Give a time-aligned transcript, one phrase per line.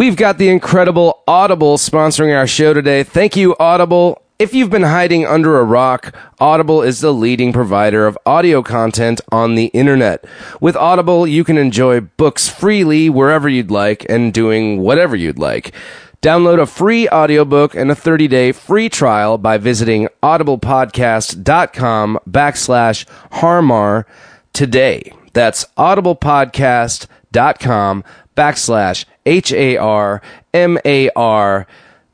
[0.00, 3.02] We've got the incredible Audible sponsoring our show today.
[3.02, 4.22] Thank you, Audible.
[4.38, 9.20] If you've been hiding under a rock, Audible is the leading provider of audio content
[9.30, 10.24] on the internet.
[10.58, 15.74] With Audible, you can enjoy books freely wherever you'd like and doing whatever you'd like.
[16.22, 24.06] Download a free audiobook and a 30-day free trial by visiting audiblepodcast.com backslash harmar
[24.54, 25.12] today.
[25.34, 28.04] That's audiblepodcast.com
[28.34, 30.26] backslash H-A-R-M-A-R.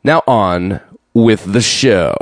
[0.05, 0.81] Now on
[1.15, 2.15] with the show.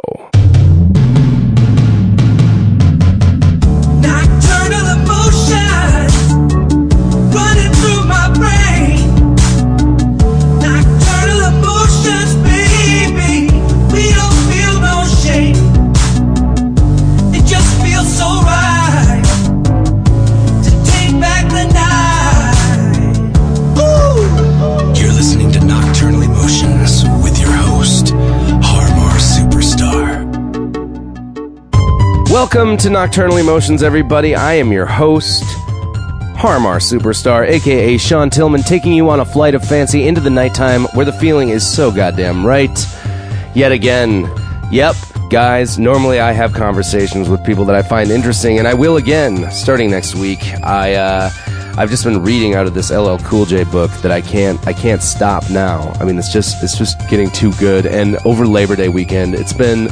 [32.34, 34.34] Welcome to Nocturnal Emotions, everybody.
[34.34, 35.44] I am your host,
[36.36, 40.30] Har Mar Superstar, aka Sean Tillman, taking you on a flight of fancy into the
[40.30, 42.76] nighttime where the feeling is so goddamn right.
[43.54, 44.28] Yet again,
[44.72, 44.96] yep,
[45.30, 49.48] guys, normally I have conversations with people that I find interesting, and I will again
[49.52, 50.41] starting next week.
[50.64, 51.30] I, uh,
[51.78, 54.72] I've just been reading out of this LL Cool J book that I can't I
[54.72, 55.92] can't stop now.
[56.00, 57.86] I mean, it's just it's just getting too good.
[57.86, 59.86] And over Labor Day weekend, it's been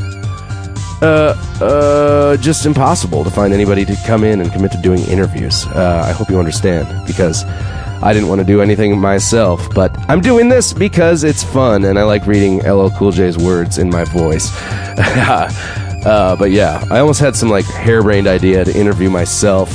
[1.02, 5.66] uh, uh, just impossible to find anybody to come in and commit to doing interviews.
[5.66, 10.20] Uh, I hope you understand because I didn't want to do anything myself, but I'm
[10.20, 14.04] doing this because it's fun and I like reading LL Cool J's words in my
[14.04, 14.50] voice.
[14.56, 19.70] uh, but yeah, I almost had some like harebrained idea to interview myself.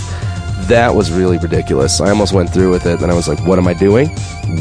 [0.67, 1.99] That was really ridiculous.
[1.99, 4.09] I almost went through with it, and I was like, "What am I doing?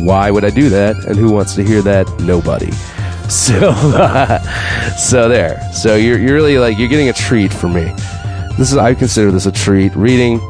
[0.05, 0.95] Why would I do that?
[1.05, 2.09] And who wants to hear that?
[2.21, 2.71] Nobody."
[3.31, 3.73] So,
[4.97, 5.61] so there.
[5.73, 7.93] So you're you're really like you're getting a treat for me.
[8.57, 9.95] This is I consider this a treat.
[9.97, 10.41] Reading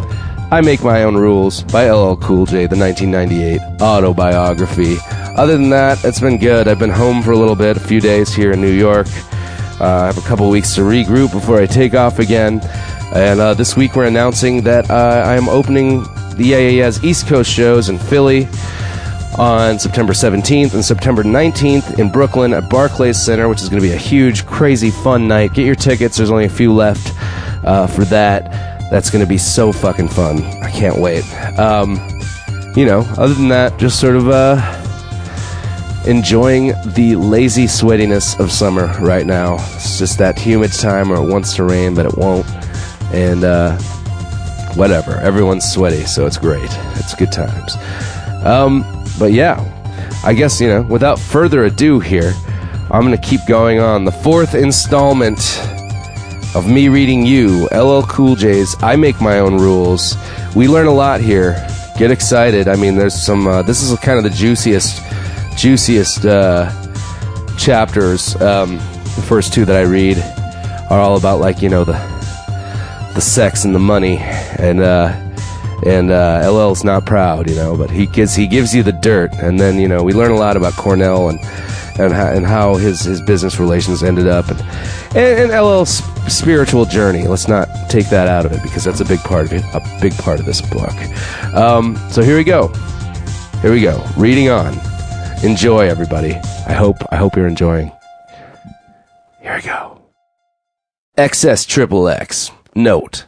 [0.50, 4.96] I Make My Own Rules by LL Cool J, the 1998 autobiography.
[5.36, 6.68] Other than that, it's been good.
[6.68, 9.06] I've been home for a little bit, a few days here in New York.
[9.80, 12.60] Uh, I have a couple weeks to regroup before I take off again.
[13.14, 16.02] And uh, this week we're announcing that uh, I am opening
[16.36, 18.46] the Yeah's East Coast shows in Philly
[19.38, 23.86] on September 17th and September 19th in Brooklyn at Barclays Center, which is going to
[23.86, 25.52] be a huge, crazy, fun night.
[25.52, 26.16] Get your tickets.
[26.16, 27.12] There's only a few left
[27.64, 28.50] uh, for that.
[28.90, 30.42] That's going to be so fucking fun.
[30.62, 31.24] I can't wait.
[31.58, 31.96] Um,
[32.76, 34.56] you know, other than that, just sort of uh,
[36.06, 39.54] enjoying the lazy sweatiness of summer right now.
[39.74, 42.46] It's just that humid time where it wants to rain, but it won't.
[43.12, 43.76] And uh,
[44.76, 45.12] whatever.
[45.16, 46.70] Everyone's sweaty, so it's great.
[46.96, 47.76] It's good times.
[48.44, 48.84] Um,
[49.18, 49.62] but yeah,
[50.24, 52.34] I guess, you know, without further ado here,
[52.90, 54.04] I'm going to keep going on.
[54.04, 55.38] The fourth installment
[56.54, 60.16] of me reading you, LL Cool J's I Make My Own Rules.
[60.54, 61.54] We learn a lot here.
[61.98, 62.68] Get excited.
[62.68, 65.02] I mean, there's some, uh, this is kind of the juiciest,
[65.56, 66.70] juiciest uh,
[67.58, 68.40] chapters.
[68.40, 70.18] Um, the first two that I read
[70.90, 71.94] are all about, like, you know, the,
[73.14, 74.18] the sex and the money.
[74.18, 75.25] And, uh,
[75.84, 79.32] and uh, LL's not proud, you know, but he gives he gives you the dirt,
[79.34, 81.38] and then you know we learn a lot about Cornell and
[81.98, 84.60] and how, and how his his business relations ended up, and
[85.16, 87.26] and, and LL's spiritual journey.
[87.26, 89.80] Let's not take that out of it because that's a big part of it, a
[90.00, 90.94] big part of this book.
[91.54, 92.68] Um, so here we go,
[93.60, 94.78] here we go, reading on.
[95.44, 96.34] Enjoy, everybody.
[96.66, 97.92] I hope I hope you're enjoying.
[99.40, 100.00] Here we go.
[101.18, 102.50] XS Triple X.
[102.74, 103.26] Note.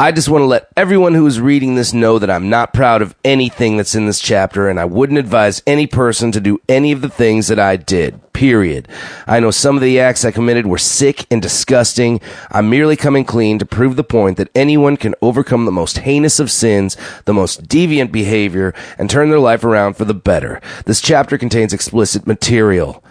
[0.00, 3.02] I just want to let everyone who is reading this know that I'm not proud
[3.02, 6.90] of anything that's in this chapter, and I wouldn't advise any person to do any
[6.90, 8.18] of the things that I did.
[8.32, 8.88] Period.
[9.26, 12.18] I know some of the acts I committed were sick and disgusting.
[12.50, 16.40] I'm merely coming clean to prove the point that anyone can overcome the most heinous
[16.40, 16.96] of sins,
[17.26, 20.62] the most deviant behavior, and turn their life around for the better.
[20.86, 23.04] This chapter contains explicit material.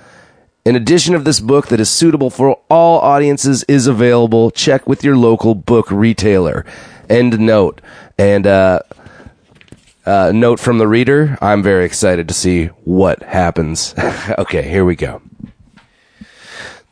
[0.66, 4.52] An edition of this book that is suitable for all audiences is available.
[4.52, 6.66] Check with your local book retailer.
[7.10, 7.82] End note.
[8.18, 8.82] And uh,
[10.06, 13.96] uh, note from the reader I'm very excited to see what happens.
[14.38, 15.22] okay, here we go.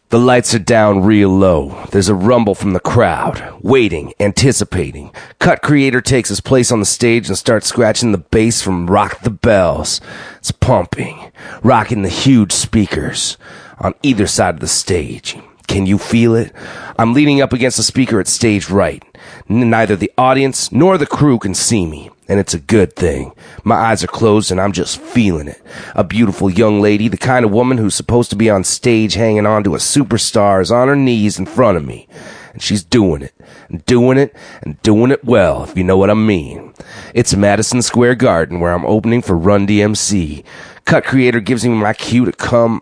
[0.10, 1.84] The lights are down real low.
[1.92, 5.12] There's a rumble from the crowd, waiting, anticipating.
[5.40, 9.20] Cut Creator takes his place on the stage and starts scratching the bass from Rock
[9.20, 10.00] the Bells.
[10.38, 13.38] It's pumping, rocking the huge speakers
[13.80, 15.38] on either side of the stage.
[15.68, 16.54] Can you feel it?
[16.98, 19.04] I'm leaning up against the speaker at stage right.
[19.50, 22.12] Neither the audience nor the crew can see me.
[22.28, 23.32] And it's a good thing.
[23.64, 25.62] My eyes are closed and I'm just feeling it.
[25.96, 29.46] A beautiful young lady, the kind of woman who's supposed to be on stage hanging
[29.46, 32.08] on to a superstar is on her knees in front of me.
[32.54, 33.36] And she's doing it,
[33.70, 36.74] and doing it, and doing it well, if you know what I mean.
[37.14, 40.44] It's Madison Square Garden where I'm opening for Run DMC.
[40.86, 42.82] Cut Creator gives me my cue to come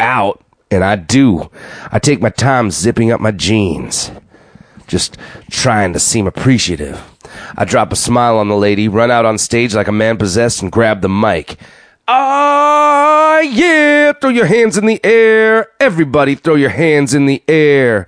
[0.00, 1.48] out, and I do.
[1.92, 4.10] I take my time zipping up my jeans
[4.86, 5.16] just
[5.50, 7.13] trying to seem appreciative.
[7.56, 10.62] I drop a smile on the lady, run out on stage like a man possessed,
[10.62, 11.58] and grab the mic.
[12.06, 15.68] Ah, yeah, throw your hands in the air.
[15.80, 18.06] Everybody throw your hands in the air.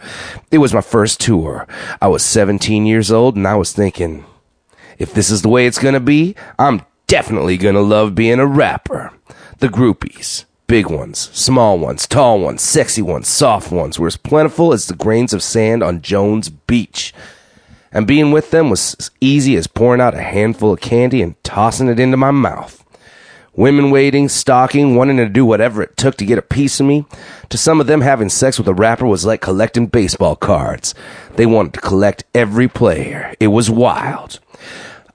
[0.51, 1.67] It was my first tour.
[2.03, 4.27] I was 17 years old and I was thinking,
[4.99, 9.13] if this is the way it's gonna be, I'm definitely gonna love being a rapper.
[9.61, 10.45] The groupies.
[10.67, 14.97] Big ones, small ones, tall ones, sexy ones, soft ones were as plentiful as the
[14.97, 17.15] grains of sand on Jones Beach.
[17.93, 21.43] And being with them was as easy as pouring out a handful of candy and
[21.45, 22.85] tossing it into my mouth.
[23.55, 27.07] Women waiting, stalking, wanting to do whatever it took to get a piece of me.
[27.49, 30.95] To some of them, having sex with a rapper was like collecting baseball cards.
[31.37, 33.35] They wanted to collect every player.
[33.41, 34.41] It was wild.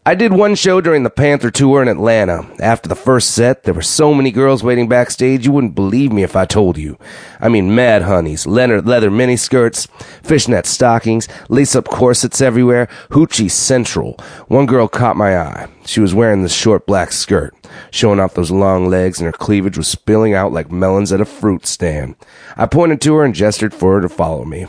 [0.03, 2.50] I did one show during the Panther tour in Atlanta.
[2.59, 6.24] After the first set, there were so many girls waiting backstage you wouldn't believe me
[6.24, 6.98] if I told you.
[7.39, 9.88] I mean, mad honeys, leather, leather miniskirts,
[10.24, 14.18] fishnet stockings, lace-up corsets everywhere, hoochie central.
[14.48, 15.68] One girl caught my eye.
[15.86, 17.54] She was wearing this short black skirt,
[17.92, 21.25] showing off those long legs, and her cleavage was spilling out like melons at a
[21.25, 22.15] fruit stand.
[22.57, 24.65] I pointed to her and gestured for her to follow me.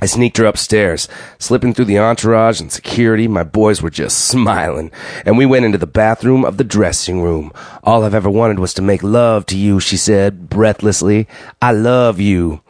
[0.00, 1.08] I sneaked her upstairs,
[1.38, 3.28] slipping through the entourage and security.
[3.28, 4.90] My boys were just smiling,
[5.24, 7.52] and we went into the bathroom of the dressing room.
[7.82, 11.28] All I've ever wanted was to make love to you, she said breathlessly.
[11.62, 12.60] I love you.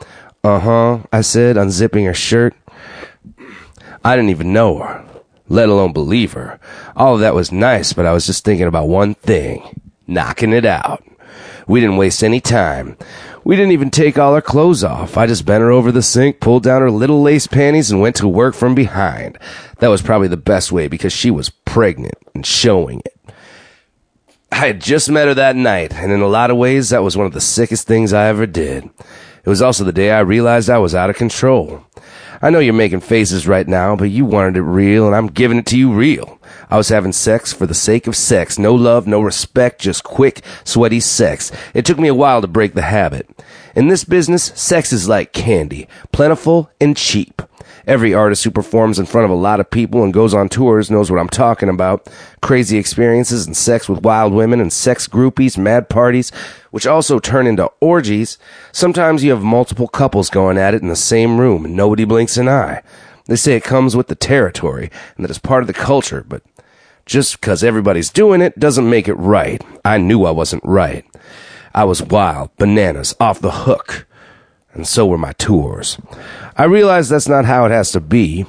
[0.43, 2.55] Uh huh, I said, unzipping her shirt.
[4.05, 5.05] I didn't even know her,
[5.49, 6.61] let alone believe her.
[6.95, 10.65] All of that was nice, but I was just thinking about one thing knocking it
[10.65, 11.03] out.
[11.67, 12.97] We didn't waste any time.
[13.45, 15.19] We didn't even take all our clothes off.
[15.19, 18.17] I just bent her over the sink, pulled down her little lace panties, and went
[18.17, 19.39] to work from behind.
[19.79, 23.35] That was probably the best way because she was pregnant and showing it.
[24.51, 27.17] I had just met her that night, and in a lot of ways, that was
[27.19, 28.85] one of the sickest things I ever did.
[28.85, 31.85] It was also the day I realized I was out of control.
[32.45, 35.57] I know you're making faces right now, but you wanted it real, and I'm giving
[35.57, 36.39] it to you real.
[36.69, 38.59] I was having sex for the sake of sex.
[38.59, 41.51] No love, no respect, just quick, sweaty sex.
[41.73, 43.27] It took me a while to break the habit.
[43.75, 45.89] In this business, sex is like candy.
[46.13, 47.41] Plentiful and cheap.
[47.87, 50.91] Every artist who performs in front of a lot of people and goes on tours
[50.91, 52.09] knows what I'm talking about.
[52.41, 56.31] Crazy experiences and sex with wild women and sex groupies, mad parties,
[56.71, 58.39] which also turn into orgies.
[58.73, 62.39] Sometimes you have multiple couples going at it in the same room and nobody blinks
[62.39, 62.83] an eye.
[63.27, 66.43] They say it comes with the territory and that it's part of the culture, but
[67.05, 69.63] just because everybody's doing it doesn't make it right.
[69.85, 71.05] I knew I wasn't right.
[71.75, 74.07] I was wild, bananas, off the hook.
[74.75, 75.99] And so were my tours.
[76.57, 78.45] I realize that's not how it has to be.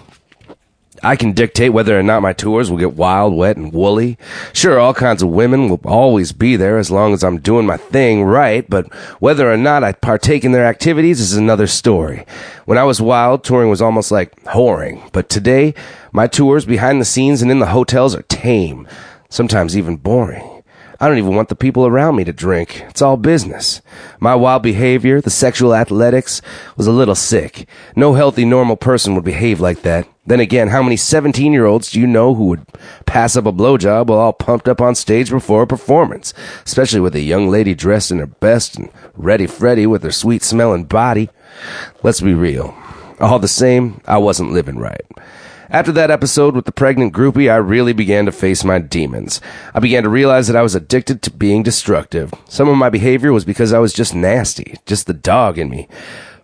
[1.04, 4.18] I can dictate whether or not my tours will get wild, wet, and woolly.
[4.54, 7.78] Sure, all kinds of women will always be there as long as I'm doing my
[7.78, 12.26] thing right, but whether or not I partake in their activities is another story.
[12.66, 15.76] When I was wild, touring was almost like whoring, but today,
[16.12, 18.88] my tours behind the scenes and in the hotels are tame,
[19.30, 20.55] sometimes even boring.
[21.00, 22.82] I don't even want the people around me to drink.
[22.90, 23.82] It's all business.
[24.20, 26.42] My wild behavior, the sexual athletics,
[26.78, 27.68] was a little sick.
[27.96, 30.08] No healthy, normal person would behave like that.
[30.26, 32.66] Then again, how many 17 year olds do you know who would
[33.06, 36.34] pass up a blowjob while all pumped up on stage before a performance?
[36.66, 40.44] Especially with a young lady dressed in her best and ready Freddy with her sweet
[40.44, 41.30] smelling body.
[42.04, 42.76] Let's be real.
[43.20, 45.06] All the same, I wasn't living right.
[45.70, 49.42] After that episode with the pregnant groupie, I really began to face my demons.
[49.74, 52.34] I began to realize that I was addicted to being destructive.
[52.48, 55.88] Some of my behavior was because I was just nasty, just the dog in me.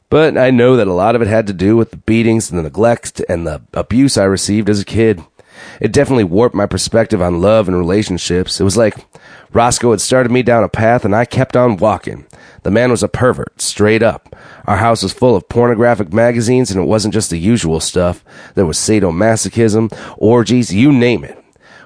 [0.10, 2.60] But I know that a lot of it had to do with the beatings and
[2.60, 5.24] the neglect and the abuse I received as a kid.
[5.80, 8.60] It definitely warped my perspective on love and relationships.
[8.60, 8.96] It was like
[9.54, 12.26] Roscoe had started me down a path and I kept on walking.
[12.64, 14.36] The man was a pervert, straight up.
[14.66, 18.24] Our house was full of pornographic magazines and it wasn't just the usual stuff.
[18.56, 21.41] There was sadomasochism, orgies, you name it.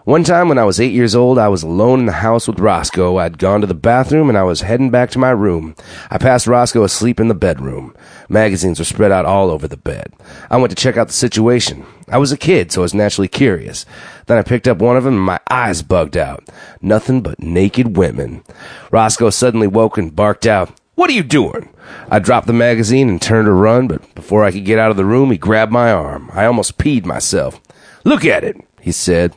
[0.05, 2.59] One time when I was eight years old, I was alone in the house with
[2.59, 3.17] Roscoe.
[3.17, 5.75] I'd gone to the bathroom and I was heading back to my room.
[6.11, 7.95] I passed Roscoe asleep in the bedroom.
[8.29, 10.13] Magazines were spread out all over the bed.
[10.51, 11.87] I went to check out the situation.
[12.07, 13.87] I was a kid, so I was naturally curious.
[14.27, 16.47] Then I picked up one of them and my eyes bugged out.
[16.83, 18.43] Nothing but naked women.
[18.91, 21.69] Roscoe suddenly woke and barked out, What are you doing?
[22.11, 24.97] I dropped the magazine and turned to run, but before I could get out of
[24.97, 26.29] the room, he grabbed my arm.
[26.31, 27.59] I almost peed myself.
[28.03, 29.33] Look at it, he said.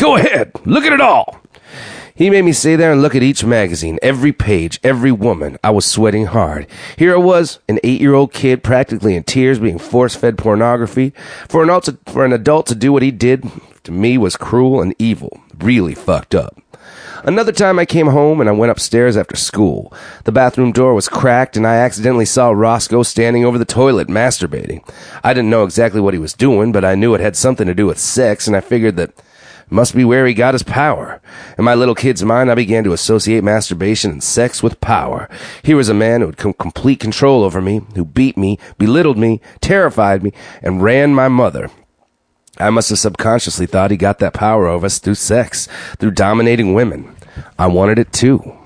[0.00, 1.42] Go ahead, look at it all.
[2.14, 5.58] He made me stay there and look at each magazine, every page, every woman.
[5.62, 6.66] I was sweating hard.
[6.96, 11.12] Here I was, an eight-year-old kid, practically in tears, being force-fed pornography.
[11.50, 13.44] For an, adult to, for an adult to do what he did,
[13.84, 15.38] to me, was cruel and evil.
[15.58, 16.58] Really fucked up.
[17.22, 19.92] Another time I came home and I went upstairs after school.
[20.24, 24.82] The bathroom door was cracked and I accidentally saw Roscoe standing over the toilet masturbating.
[25.22, 27.74] I didn't know exactly what he was doing, but I knew it had something to
[27.74, 29.12] do with sex and I figured that
[29.70, 31.20] must be where he got his power.
[31.56, 35.28] In my little kid's mind, I began to associate masturbation and sex with power.
[35.62, 39.16] Here was a man who had com- complete control over me, who beat me, belittled
[39.16, 41.70] me, terrified me, and ran my mother.
[42.58, 45.66] I must have subconsciously thought he got that power over us through sex,
[45.98, 47.16] through dominating women.
[47.58, 48.56] I wanted it too.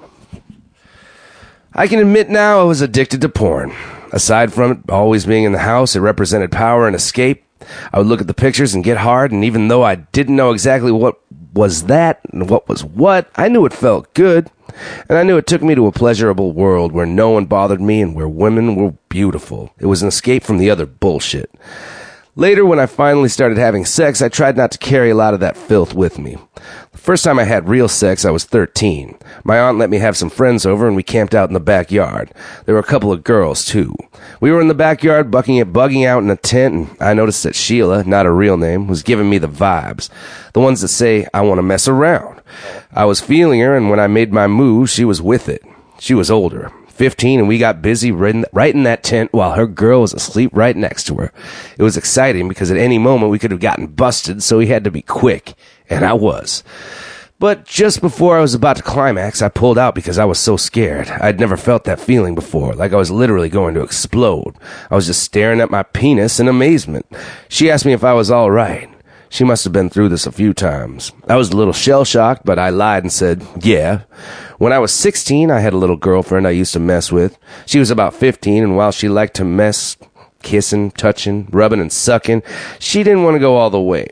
[1.75, 3.73] I can admit now I was addicted to porn.
[4.13, 7.44] Aside from it always being in the house, it represented power and escape.
[7.93, 10.53] I would look at the pictures and get hard, and even though I didn't know
[10.53, 11.21] exactly what
[11.53, 14.51] was that and what was what, I knew it felt good.
[15.09, 18.01] And I knew it took me to a pleasurable world where no one bothered me
[18.03, 19.73] and where women were beautiful.
[19.79, 21.51] It was an escape from the other bullshit.
[22.37, 25.41] Later, when I finally started having sex, I tried not to carry a lot of
[25.41, 26.37] that filth with me.
[26.91, 29.17] The first time I had real sex, I was 13.
[29.45, 32.33] My aunt let me have some friends over and we camped out in the backyard.
[32.65, 33.95] There were a couple of girls, too.
[34.41, 37.45] We were in the backyard bucking it, bugging out in a tent, and I noticed
[37.45, 40.11] that Sheila, not a real name, was giving me the vibes.
[40.55, 42.41] The ones that say, I want to mess around.
[42.93, 45.63] I was feeling her, and when I made my move, she was with it.
[46.01, 46.73] She was older.
[46.95, 50.77] 15 and we got busy right in, that tent while her girl was asleep right
[50.77, 51.33] next to her.
[51.77, 54.85] It was exciting because at any moment we could have gotten busted, so we had
[54.85, 55.55] to be quick.
[55.91, 56.63] And I was.
[57.41, 60.57] But just before I was about to climax, I pulled out because I was so
[60.57, 61.09] scared.
[61.09, 64.55] I'd never felt that feeling before, like I was literally going to explode.
[64.91, 67.07] I was just staring at my penis in amazement.
[67.49, 68.89] She asked me if I was all right.
[69.35, 71.11] She must have been through this a few times.
[71.29, 74.03] I was a little shell shocked, but I lied and said, yeah.
[74.59, 77.37] When I was 16, I had a little girlfriend I used to mess with.
[77.67, 79.97] She was about 15, and while she liked to mess,
[80.45, 82.45] kissing, touching, rubbing, and sucking,
[82.79, 84.07] she didn't want to go all the way.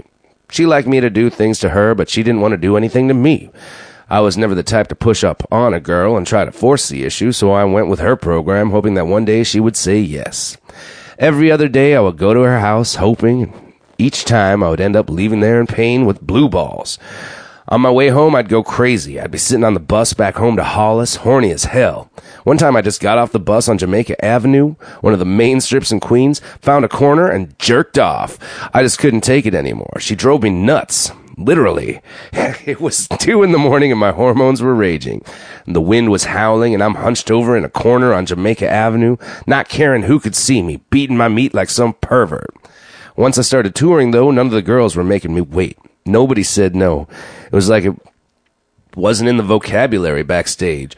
[0.50, 3.07] She liked me to do things to her, but she didn't want to do anything
[3.07, 3.52] to me.
[4.11, 6.88] I was never the type to push up on a girl and try to force
[6.88, 10.00] the issue, so I went with her program, hoping that one day she would say
[10.00, 10.57] yes.
[11.17, 13.62] Every other day I would go to her house, hoping,
[13.99, 16.99] each time I would end up leaving there in pain with blue balls.
[17.68, 19.20] On my way home, I'd go crazy.
[19.20, 22.11] I'd be sitting on the bus back home to Hollis, horny as hell.
[22.44, 25.61] One time I just got off the bus on Jamaica Avenue, one of the main
[25.61, 28.38] strips in Queens, found a corner and jerked off.
[28.75, 29.94] I just couldn't take it anymore.
[30.00, 31.12] She drove me nuts.
[31.37, 32.00] Literally.
[32.64, 35.25] It was two in the morning and my hormones were raging.
[35.66, 39.68] The wind was howling and I'm hunched over in a corner on Jamaica Avenue, not
[39.68, 42.54] caring who could see me, beating my meat like some pervert.
[43.16, 45.78] Once I started touring, though, none of the girls were making me wait.
[46.04, 47.07] Nobody said no.
[47.47, 47.95] It was like it
[48.97, 50.97] wasn't in the vocabulary backstage.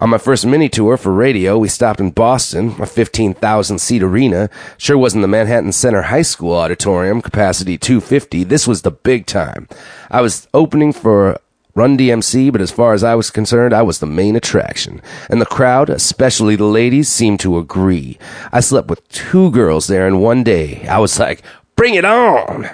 [0.00, 4.48] On my first mini tour for radio, we stopped in Boston, a 15,000 seat arena.
[4.76, 8.44] Sure wasn't the Manhattan Center High School auditorium, capacity 250.
[8.44, 9.66] This was the big time.
[10.08, 11.40] I was opening for
[11.78, 15.00] Run DMC, but as far as I was concerned, I was the main attraction.
[15.30, 18.18] And the crowd, especially the ladies, seemed to agree.
[18.50, 20.84] I slept with two girls there in one day.
[20.88, 21.40] I was like,
[21.76, 22.68] bring it on!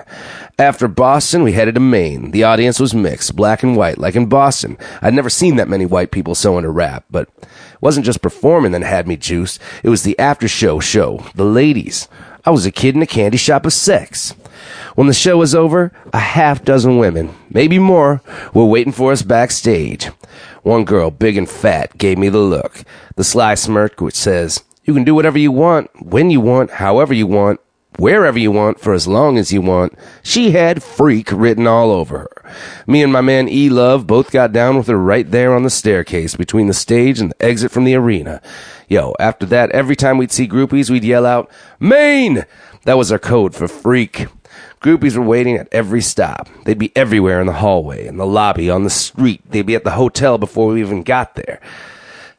[0.59, 2.31] After Boston, we headed to Maine.
[2.31, 4.79] The audience was mixed, black and white, like in Boston.
[5.03, 8.73] I'd never seen that many white people so into rap, but it wasn't just performing
[8.73, 9.61] that had me juiced.
[9.83, 12.09] It was the after show show, the ladies.
[12.47, 14.35] I was a kid in a candy shop of sex.
[14.95, 19.23] When the show was over, a half dozen women, maybe more, were waiting for us
[19.23, 20.07] backstage.
[20.63, 22.85] One girl, big and fat, gave me the look.
[23.17, 27.13] The sly smirk which says, You can do whatever you want, when you want, however
[27.13, 27.61] you want,
[27.99, 29.97] wherever you want, for as long as you want.
[30.23, 32.53] She had freak written all over her.
[32.87, 35.71] Me and my man E Love both got down with her right there on the
[35.71, 38.41] staircase between the stage and the exit from the arena.
[38.89, 42.45] Yo, after that, every time we'd see groupies, we'd yell out, Maine!
[42.85, 44.27] That was our code for freak.
[44.85, 46.47] Groupies were waiting at every stop.
[46.67, 49.41] They'd be everywhere in the hallway, in the lobby, on the street.
[49.49, 51.59] They'd be at the hotel before we even got there.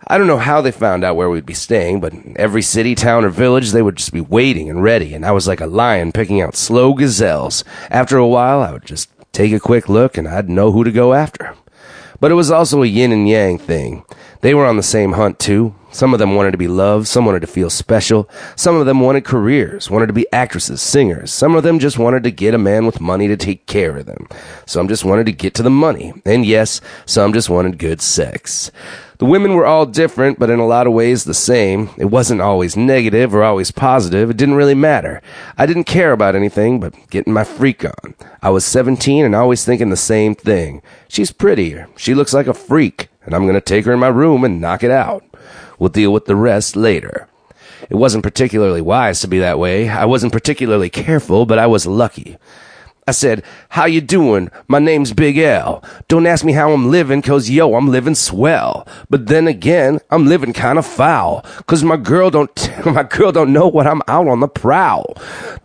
[0.05, 2.93] I don't know how they found out where we'd be staying, but in every city,
[2.93, 5.65] town, or village, they would just be waiting and ready, and I was like a
[5.65, 7.63] lion picking out slow gazelles.
[7.89, 10.91] After a while, I would just take a quick look and I'd know who to
[10.91, 11.55] go after.
[12.19, 14.05] But it was also a yin and yang thing.
[14.41, 15.73] They were on the same hunt too.
[15.91, 18.99] Some of them wanted to be loved, some wanted to feel special, some of them
[18.99, 22.57] wanted careers, wanted to be actresses, singers, some of them just wanted to get a
[22.57, 24.27] man with money to take care of them.
[24.65, 26.13] Some just wanted to get to the money.
[26.25, 28.71] And yes, some just wanted good sex.
[29.17, 31.89] The women were all different, but in a lot of ways the same.
[31.97, 34.29] It wasn't always negative or always positive.
[34.29, 35.21] It didn't really matter.
[35.57, 38.15] I didn't care about anything but getting my freak on.
[38.41, 40.81] I was 17 and always thinking the same thing.
[41.07, 41.87] She's prettier.
[41.95, 44.83] She looks like a freak, and I'm gonna take her in my room and knock
[44.83, 45.23] it out.
[45.79, 47.27] We'll deal with the rest later.
[47.89, 49.89] It wasn't particularly wise to be that way.
[49.89, 52.37] I wasn't particularly careful, but I was lucky.
[53.07, 54.49] I said, how you doing?
[54.67, 55.83] My name's Big L.
[56.07, 58.87] Don't ask me how I'm living, cause yo, I'm living swell.
[59.11, 62.49] But then again, I'm living kinda foul, cause my girl don't,
[62.85, 65.15] my girl don't know what I'm out on the prowl.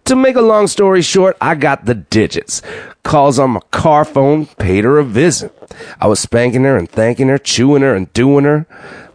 [0.05, 2.61] To make a long story short, I got the digits.
[3.05, 5.51] Calls on my car phone, paid her a visit.
[5.99, 8.67] I was spanking her and thanking her, chewing her and doing her,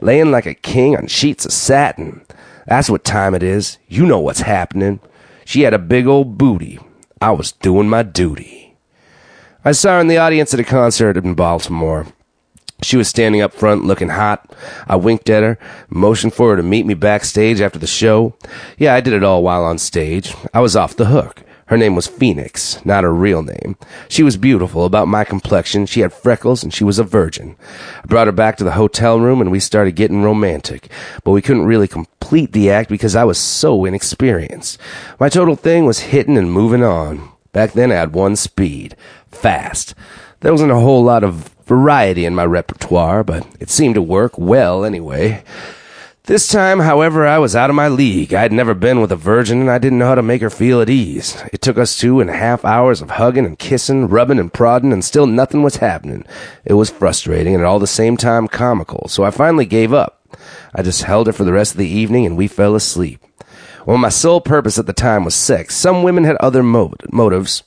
[0.01, 2.25] laying like a king on sheets of satin.
[2.65, 3.77] That's what time it is.
[3.87, 4.99] You know what's happening.
[5.45, 6.79] She had a big old booty.
[7.25, 8.77] I was doing my duty.
[9.63, 12.05] I saw her in the audience at a concert in Baltimore.
[12.83, 14.55] She was standing up front looking hot.
[14.87, 15.57] I winked at her,
[15.89, 18.35] motioned for her to meet me backstage after the show.
[18.77, 20.35] Yeah, I did it all while on stage.
[20.53, 21.41] I was off the hook.
[21.67, 23.75] Her name was Phoenix, not her real name.
[24.07, 25.87] She was beautiful, about my complexion.
[25.87, 27.55] She had freckles, and she was a virgin.
[28.03, 30.91] I brought her back to the hotel room, and we started getting romantic.
[31.23, 34.79] But we couldn't really complete the act because I was so inexperienced.
[35.19, 37.29] My total thing was hitting and moving on.
[37.51, 38.95] Back then, I had one speed
[39.31, 39.95] fast.
[40.41, 44.37] There wasn't a whole lot of variety in my repertoire, but it seemed to work
[44.37, 45.43] well anyway.
[46.27, 48.33] This time, however, I was out of my league.
[48.33, 50.49] I had never been with a virgin and I didn't know how to make her
[50.49, 51.39] feel at ease.
[51.53, 54.91] It took us two and a half hours of hugging and kissing, rubbing and prodding,
[54.91, 56.25] and still nothing was happening.
[56.65, 60.27] It was frustrating and at all the same time comical, so I finally gave up.
[60.73, 63.19] I just held her for the rest of the evening and we fell asleep.
[63.85, 65.75] Well, my sole purpose at the time was sex.
[65.75, 67.61] Some women had other mo- motives.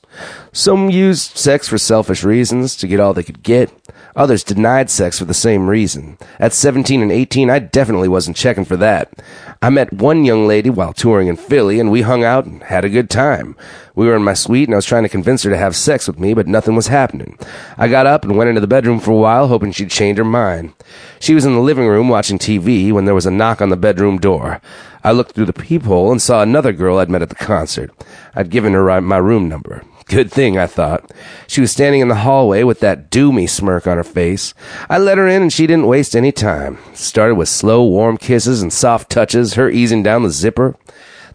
[0.51, 3.71] Some used sex for selfish reasons to get all they could get.
[4.17, 6.17] Others denied sex for the same reason.
[6.37, 9.13] At 17 and 18, I definitely wasn't checking for that.
[9.61, 12.83] I met one young lady while touring in Philly, and we hung out and had
[12.83, 13.55] a good time.
[13.95, 16.05] We were in my suite, and I was trying to convince her to have sex
[16.05, 17.37] with me, but nothing was happening.
[17.77, 20.25] I got up and went into the bedroom for a while, hoping she'd change her
[20.25, 20.73] mind.
[21.19, 23.77] She was in the living room watching TV when there was a knock on the
[23.77, 24.59] bedroom door.
[25.03, 27.91] I looked through the peephole and saw another girl I'd met at the concert.
[28.35, 29.83] I'd given her my room number.
[30.09, 31.11] Good thing, I thought.
[31.45, 34.55] She was standing in the hallway with that do me smirk on her face.
[34.89, 36.79] I let her in and she didn't waste any time.
[36.95, 40.75] Started with slow, warm kisses and soft touches, her easing down the zipper.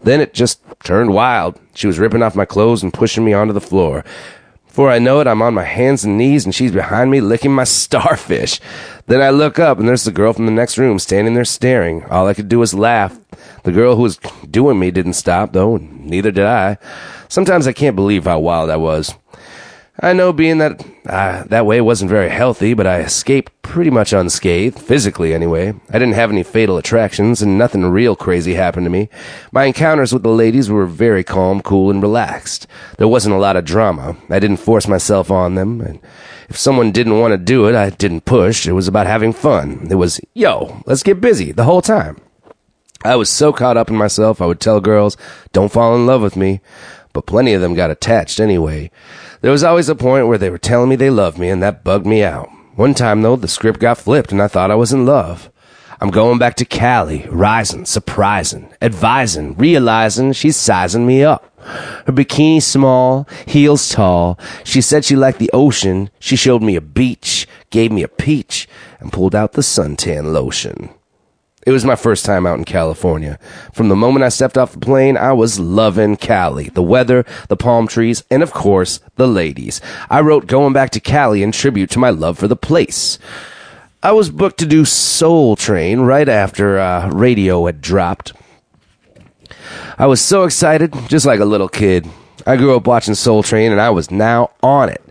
[0.01, 1.57] Then it just turned wild.
[1.73, 4.03] She was ripping off my clothes and pushing me onto the floor.
[4.75, 7.53] Before I know it, I'm on my hands and knees and she's behind me licking
[7.53, 8.59] my starfish.
[9.07, 12.03] Then I look up and there's the girl from the next room standing there staring.
[12.07, 13.17] All I could do was laugh.
[13.63, 14.17] The girl who was
[14.51, 16.77] doing me didn't stop though, and neither did I.
[17.29, 19.15] Sometimes I can't believe how wild I was.
[19.99, 24.11] I know being that uh, that way wasn't very healthy, but I escaped pretty much
[24.11, 25.73] unscathed, physically anyway.
[25.89, 29.07] I didn't have any fatal attractions, and nothing real crazy happened to me.
[29.53, 32.67] My encounters with the ladies were very calm, cool, and relaxed.
[32.97, 34.17] There wasn't a lot of drama.
[34.29, 36.01] I didn't force myself on them, and
[36.49, 38.67] if someone didn't want to do it, I didn't push.
[38.67, 39.87] It was about having fun.
[39.89, 42.17] It was, yo, let's get busy the whole time.
[43.05, 45.15] I was so caught up in myself, I would tell girls,
[45.53, 46.59] don't fall in love with me
[47.15, 48.91] but plenty of them got attached anyway.
[49.39, 51.83] There was always a point where they were telling me they loved me, and that
[51.83, 52.49] bugged me out.
[52.75, 55.49] One time, though, the script got flipped, and I thought I was in love.
[56.01, 61.57] I'm going back to Cali, rising, surprising, advising, realizing she's sizing me up.
[62.05, 64.37] Her bikini small, heels tall.
[64.65, 66.09] She said she liked the ocean.
[66.19, 68.67] She showed me a beach, gave me a peach,
[68.99, 70.89] and pulled out the suntan lotion.
[71.65, 73.39] It was my first time out in California.
[73.73, 76.69] From the moment I stepped off the plane, I was loving Cali.
[76.69, 79.81] The weather, the palm trees, and of course, the ladies.
[80.07, 83.17] I wrote Going Back to Cali in tribute to my love for the place.
[84.03, 88.33] I was booked to do Soul Train right after uh, radio had dropped.
[89.97, 92.07] I was so excited, just like a little kid.
[92.45, 95.01] I grew up watching Soul Train and I was now on it.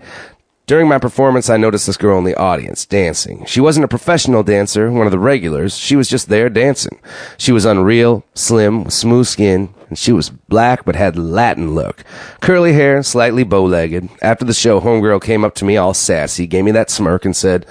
[0.66, 3.44] During my performance, I noticed this girl in the audience dancing.
[3.44, 5.76] She wasn't a professional dancer, one of the regulars.
[5.76, 6.98] She was just there dancing.
[7.36, 12.02] She was unreal, slim, with smooth skin, and she was black but had Latin look.
[12.40, 14.08] Curly hair, slightly bow-legged.
[14.22, 17.36] After the show, homegirl came up to me all sassy, gave me that smirk, and
[17.36, 17.66] said,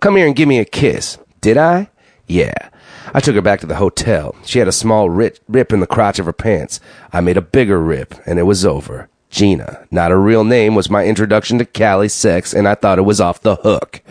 [0.00, 1.18] Come here and give me a kiss.
[1.40, 1.90] Did I?
[2.26, 2.70] Yeah.
[3.14, 4.34] I took her back to the hotel.
[4.44, 6.80] She had a small rip, rip in the crotch of her pants.
[7.12, 9.08] I made a bigger rip, and it was over.
[9.32, 13.02] Gina, not her real name, was my introduction to Cali sex, and I thought it
[13.02, 14.02] was off the hook.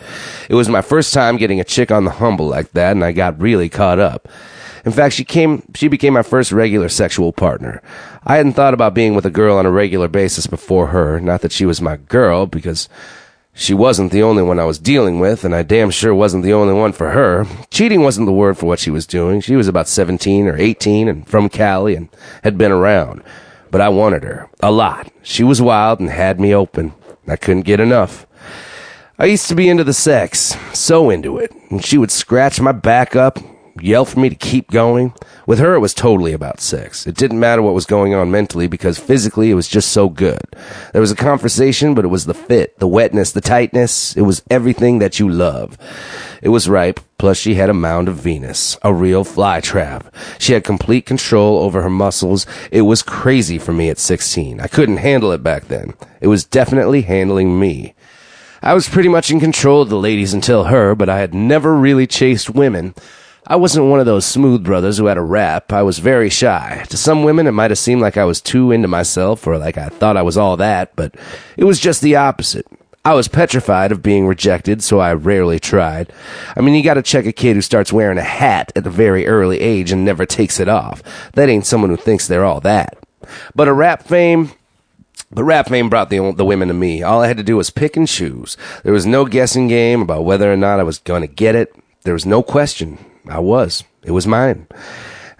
[0.50, 3.12] It was my first time getting a chick on the humble like that, and I
[3.12, 4.28] got really caught up.
[4.84, 7.80] In fact, she came, she became my first regular sexual partner.
[8.24, 11.20] I hadn't thought about being with a girl on a regular basis before her.
[11.20, 12.88] Not that she was my girl, because
[13.54, 16.54] She wasn't the only one I was dealing with, and I damn sure wasn't the
[16.54, 17.46] only one for her.
[17.70, 19.42] Cheating wasn't the word for what she was doing.
[19.42, 22.08] She was about 17 or 18 and from Cali and
[22.44, 23.22] had been around.
[23.72, 24.50] But I wanted her.
[24.62, 25.10] A lot.
[25.22, 26.92] She was wild and had me open.
[27.26, 28.26] I couldn't get enough.
[29.18, 32.72] I used to be into the sex, so into it, and she would scratch my
[32.72, 33.38] back up,
[33.80, 35.14] yell for me to keep going.
[35.46, 37.06] With her, it was totally about sex.
[37.06, 40.42] It didn't matter what was going on mentally because physically it was just so good.
[40.92, 44.16] There was a conversation, but it was the fit, the wetness, the tightness.
[44.16, 45.78] It was everything that you love.
[46.42, 50.14] It was ripe, plus she had a mound of Venus, a real fly trap.
[50.38, 52.46] She had complete control over her muscles.
[52.70, 54.60] It was crazy for me at 16.
[54.60, 55.94] I couldn't handle it back then.
[56.20, 57.94] It was definitely handling me.
[58.64, 61.74] I was pretty much in control of the ladies until her, but I had never
[61.74, 62.94] really chased women.
[63.44, 65.72] I wasn't one of those smooth brothers who had a rap.
[65.72, 66.84] I was very shy.
[66.90, 69.76] To some women, it might have seemed like I was too into myself or like
[69.76, 71.16] I thought I was all that, but
[71.56, 72.66] it was just the opposite.
[73.04, 76.12] I was petrified of being rejected, so I rarely tried.
[76.56, 79.26] I mean, you gotta check a kid who starts wearing a hat at a very
[79.26, 81.02] early age and never takes it off.
[81.32, 82.96] That ain't someone who thinks they're all that.
[83.56, 84.52] But a rap fame,
[85.32, 87.02] but rap fame brought the, the women to me.
[87.02, 88.56] All I had to do was pick and choose.
[88.84, 91.74] There was no guessing game about whether or not I was to get it.
[92.04, 92.98] There was no question.
[93.28, 93.84] I was.
[94.02, 94.66] It was mine.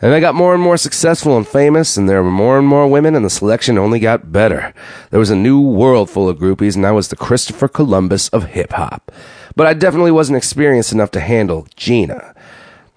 [0.01, 2.89] And I got more and more successful and famous, and there were more and more
[2.89, 4.75] women, and the selection only got better.
[5.11, 8.47] There was a new world full of groupies, and I was the Christopher Columbus of
[8.47, 9.13] hip hop.
[9.55, 12.35] But I definitely wasn't experienced enough to handle Gina.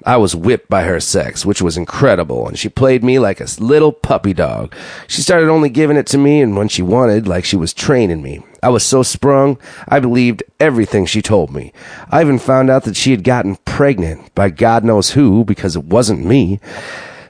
[0.03, 3.47] I was whipped by her sex, which was incredible, and she played me like a
[3.59, 4.75] little puppy dog.
[5.07, 8.21] She started only giving it to me and when she wanted, like she was training
[8.21, 8.43] me.
[8.65, 11.71] I was so sprung, I believed everything she told me.
[12.10, 15.84] I even found out that she had gotten pregnant by God knows who because it
[15.84, 16.60] wasn't me.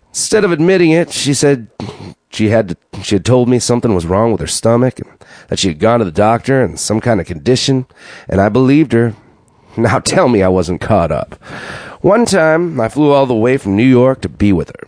[0.08, 1.68] Instead of admitting it, she said
[2.30, 5.10] she had she had told me something was wrong with her stomach and
[5.50, 7.86] that she had gone to the doctor and some kind of condition,
[8.30, 9.14] and I believed her.
[9.78, 11.34] Now tell me I wasn't caught up.
[12.00, 14.88] One time, I flew all the way from New York to be with her.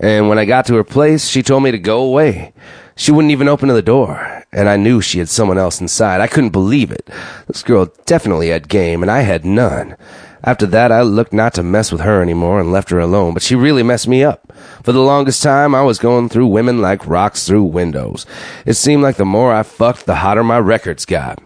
[0.00, 2.52] And when I got to her place, she told me to go away.
[3.00, 6.20] She wouldn't even open the door, and I knew she had someone else inside.
[6.20, 7.08] I couldn't believe it.
[7.46, 9.96] This girl definitely had game, and I had none.
[10.44, 13.42] After that, I looked not to mess with her anymore and left her alone, but
[13.42, 14.52] she really messed me up.
[14.82, 18.26] For the longest time, I was going through women like rocks through windows.
[18.66, 21.42] It seemed like the more I fucked, the hotter my records got.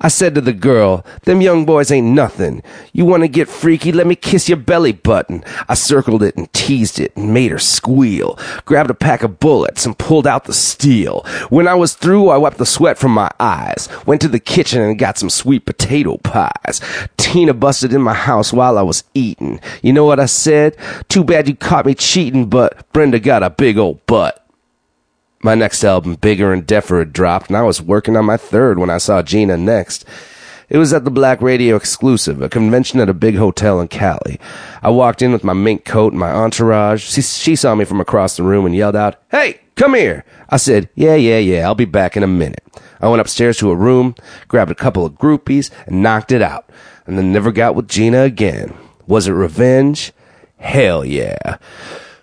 [0.00, 2.62] I said to the girl, them young boys ain't nothing.
[2.92, 3.92] You want to get freaky?
[3.92, 5.44] Let me kiss your belly button.
[5.68, 8.38] I circled it and teased it and made her squeal.
[8.64, 11.24] Grabbed a pack of bullets and pulled out the steel.
[11.50, 13.88] When I was through, I wiped the sweat from my eyes.
[14.06, 16.80] Went to the kitchen and got some sweet potato pies.
[17.16, 19.60] Tina busted in my house while I was eating.
[19.82, 20.76] You know what I said?
[21.08, 24.41] Too bad you caught me cheating, but Brenda got a big old butt.
[25.44, 28.78] My next album, Bigger and Deffer, had dropped, and I was working on my third
[28.78, 30.04] when I saw Gina next.
[30.68, 34.38] It was at the Black Radio Exclusive, a convention at a big hotel in Cali.
[34.82, 37.02] I walked in with my mink coat and my entourage.
[37.02, 40.24] She, she saw me from across the room and yelled out, Hey, come here!
[40.48, 42.62] I said, Yeah, yeah, yeah, I'll be back in a minute.
[43.00, 44.14] I went upstairs to a room,
[44.46, 46.70] grabbed a couple of groupies, and knocked it out,
[47.04, 48.72] and then never got with Gina again.
[49.08, 50.12] Was it revenge?
[50.58, 51.58] Hell yeah.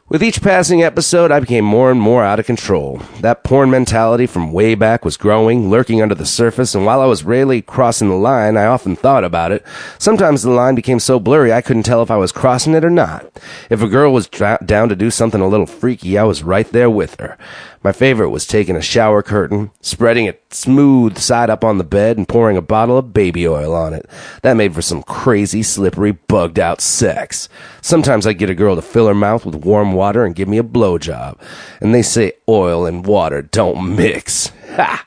[0.09, 2.99] With each passing episode, I became more and more out of control.
[3.21, 7.05] That porn mentality from way back was growing, lurking under the surface, and while I
[7.05, 9.63] was rarely crossing the line, I often thought about it.
[9.99, 12.89] Sometimes the line became so blurry I couldn't tell if I was crossing it or
[12.89, 13.39] not.
[13.69, 16.89] If a girl was down to do something a little freaky, I was right there
[16.89, 17.37] with her.
[17.81, 22.17] My favorite was taking a shower curtain, spreading it smooth side up on the bed,
[22.17, 24.05] and pouring a bottle of baby oil on it.
[24.41, 27.47] That made for some crazy, slippery, bugged out sex.
[27.81, 30.57] Sometimes I'd get a girl to fill her mouth with warm water and give me
[30.57, 31.39] a blowjob.
[31.79, 34.51] And they say oil and water don't mix.
[34.75, 35.05] Ha!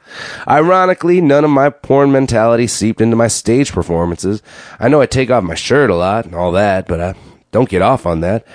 [0.48, 4.42] Ironically, none of my porn mentality seeped into my stage performances.
[4.80, 7.14] I know I take off my shirt a lot and all that, but I
[7.50, 8.46] don't get off on that.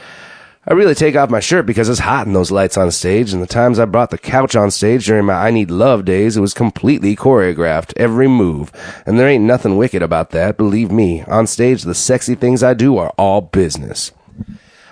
[0.69, 3.41] I really take off my shirt because it's hot in those lights on stage, and
[3.41, 6.41] the times I brought the couch on stage during my I Need Love days, it
[6.41, 8.73] was completely choreographed, every move.
[9.05, 11.23] And there ain't nothing wicked about that, believe me.
[11.23, 14.11] On stage, the sexy things I do are all business.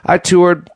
[0.06, 0.70] I toured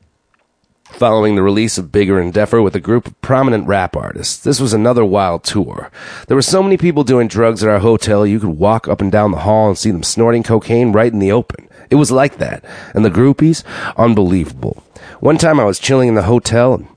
[0.83, 4.37] following the release of Bigger and Deffer with a group of prominent rap artists.
[4.43, 5.89] This was another wild tour.
[6.27, 9.09] There were so many people doing drugs at our hotel, you could walk up and
[9.09, 11.69] down the hall and see them snorting cocaine right in the open.
[11.89, 12.65] It was like that.
[12.93, 13.63] And the groupies,
[13.95, 14.83] unbelievable.
[15.19, 16.87] One time I was chilling in the hotel, and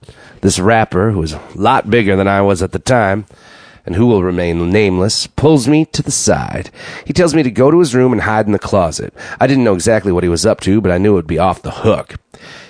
[0.40, 3.26] this rapper, who was a lot bigger than I was at the time,
[3.84, 6.70] and who will remain nameless, pulls me to the side.
[7.04, 9.12] He tells me to go to his room and hide in the closet.
[9.40, 11.38] I didn't know exactly what he was up to, but I knew it would be
[11.38, 12.14] off the hook.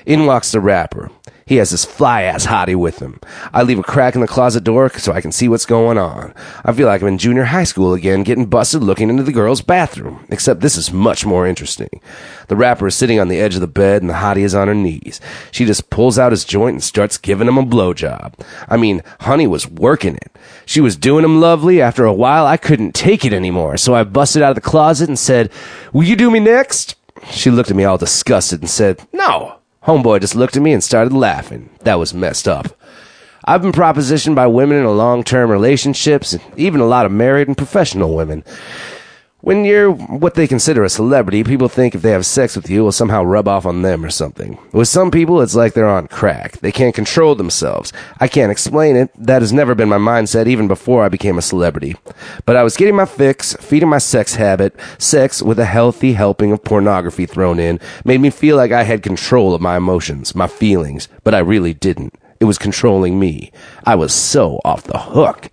[0.07, 1.11] In walks the rapper.
[1.53, 3.21] He has this fly ass hottie with him.
[3.53, 6.33] I leave a crack in the closet door so I can see what's going on.
[6.65, 9.61] I feel like I'm in junior high school again, getting busted looking into the girl's
[9.61, 10.25] bathroom.
[10.31, 12.01] Except this is much more interesting.
[12.49, 14.67] The rapper is sitting on the edge of the bed and the hottie is on
[14.67, 15.21] her knees.
[15.51, 18.33] She just pulls out his joint and starts giving him a blowjob.
[18.67, 20.35] I mean, honey was working it.
[20.65, 21.83] She was doing him lovely.
[21.83, 25.11] After a while, I couldn't take it anymore, so I busted out of the closet
[25.11, 25.53] and said,
[25.93, 26.97] Will you do me next?
[27.31, 29.59] She looked at me all disgusted and said, No.
[29.87, 31.69] Homeboy just looked at me and started laughing.
[31.81, 32.69] That was messed up.
[33.45, 37.49] I've been propositioned by women in long term relationships, and even a lot of married
[37.49, 38.45] and professional women.
[39.43, 42.83] When you're what they consider a celebrity, people think if they have sex with you,
[42.83, 44.57] it will somehow rub off on them or something.
[44.71, 46.59] With some people, it's like they're on crack.
[46.59, 47.93] They can't control themselves.
[48.21, 49.11] I can't explain it.
[49.19, 51.97] That has never been my mindset even before I became a celebrity.
[52.47, 54.79] But I was getting my fix, feeding my sex habit.
[54.99, 59.03] Sex with a healthy helping of pornography thrown in made me feel like I had
[59.03, 62.15] control of my emotions, my feelings, but I really didn't.
[62.43, 63.53] It was controlling me.
[63.87, 65.49] I was so off the hook.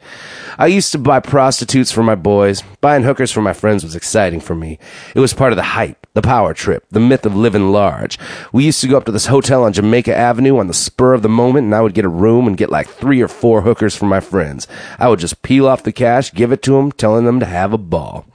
[0.57, 2.63] I used to buy prostitutes for my boys.
[2.81, 4.79] Buying hookers for my friends was exciting for me.
[5.13, 8.17] It was part of the hype, the power trip, the myth of living large.
[8.51, 11.21] We used to go up to this hotel on Jamaica Avenue on the spur of
[11.21, 13.95] the moment, and I would get a room and get like three or four hookers
[13.95, 14.67] for my friends.
[14.97, 17.71] I would just peel off the cash, give it to them, telling them to have
[17.71, 18.25] a ball.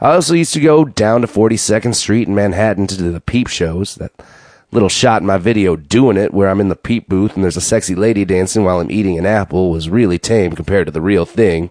[0.00, 3.46] I also used to go down to 42nd Street in Manhattan to do the peep
[3.46, 3.94] shows.
[3.94, 4.10] That
[4.72, 7.58] little shot in my video doing it where I'm in the peep booth and there's
[7.58, 11.00] a sexy lady dancing while I'm eating an apple was really tame compared to the
[11.02, 11.70] real thing.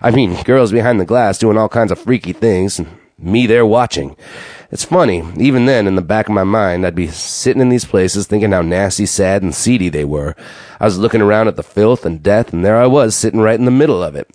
[0.00, 3.66] I mean, girls behind the glass doing all kinds of freaky things and me there
[3.66, 4.16] watching.
[4.70, 7.84] It's funny, even then in the back of my mind, I'd be sitting in these
[7.84, 10.34] places thinking how nasty, sad, and seedy they were.
[10.80, 13.58] I was looking around at the filth and death and there I was sitting right
[13.58, 14.30] in the middle of it.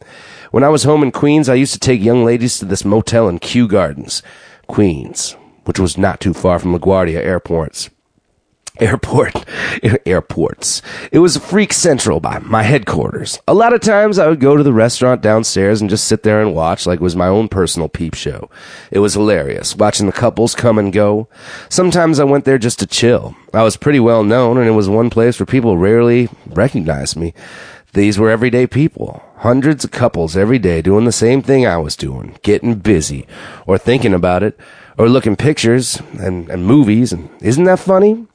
[0.51, 3.27] When I was home in Queens, I used to take young ladies to this motel
[3.27, 4.21] in Kew Gardens,
[4.67, 7.89] Queens, which was not too far from LaGuardia airports
[8.79, 9.45] airport
[10.05, 10.81] airports.
[11.11, 13.39] It was freak central by my headquarters.
[13.47, 16.41] A lot of times i would go to the restaurant downstairs and just sit there
[16.41, 18.49] and watch like it was my own personal peep show.
[18.91, 21.27] It was hilarious watching the couples come and go.
[21.69, 23.35] Sometimes i went there just to chill.
[23.53, 27.33] I was pretty well known and it was one place where people rarely recognized me.
[27.93, 31.97] These were everyday people hundreds of couples every day doing the same thing i was
[31.97, 33.27] doing getting busy
[33.67, 34.57] or thinking about it
[34.97, 38.25] or looking pictures and, and movies and isn't that funny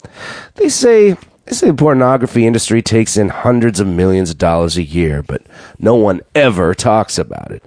[0.57, 4.83] they say they say the pornography industry takes in hundreds of millions of dollars a
[4.83, 5.43] year but
[5.79, 7.63] no one ever talks about it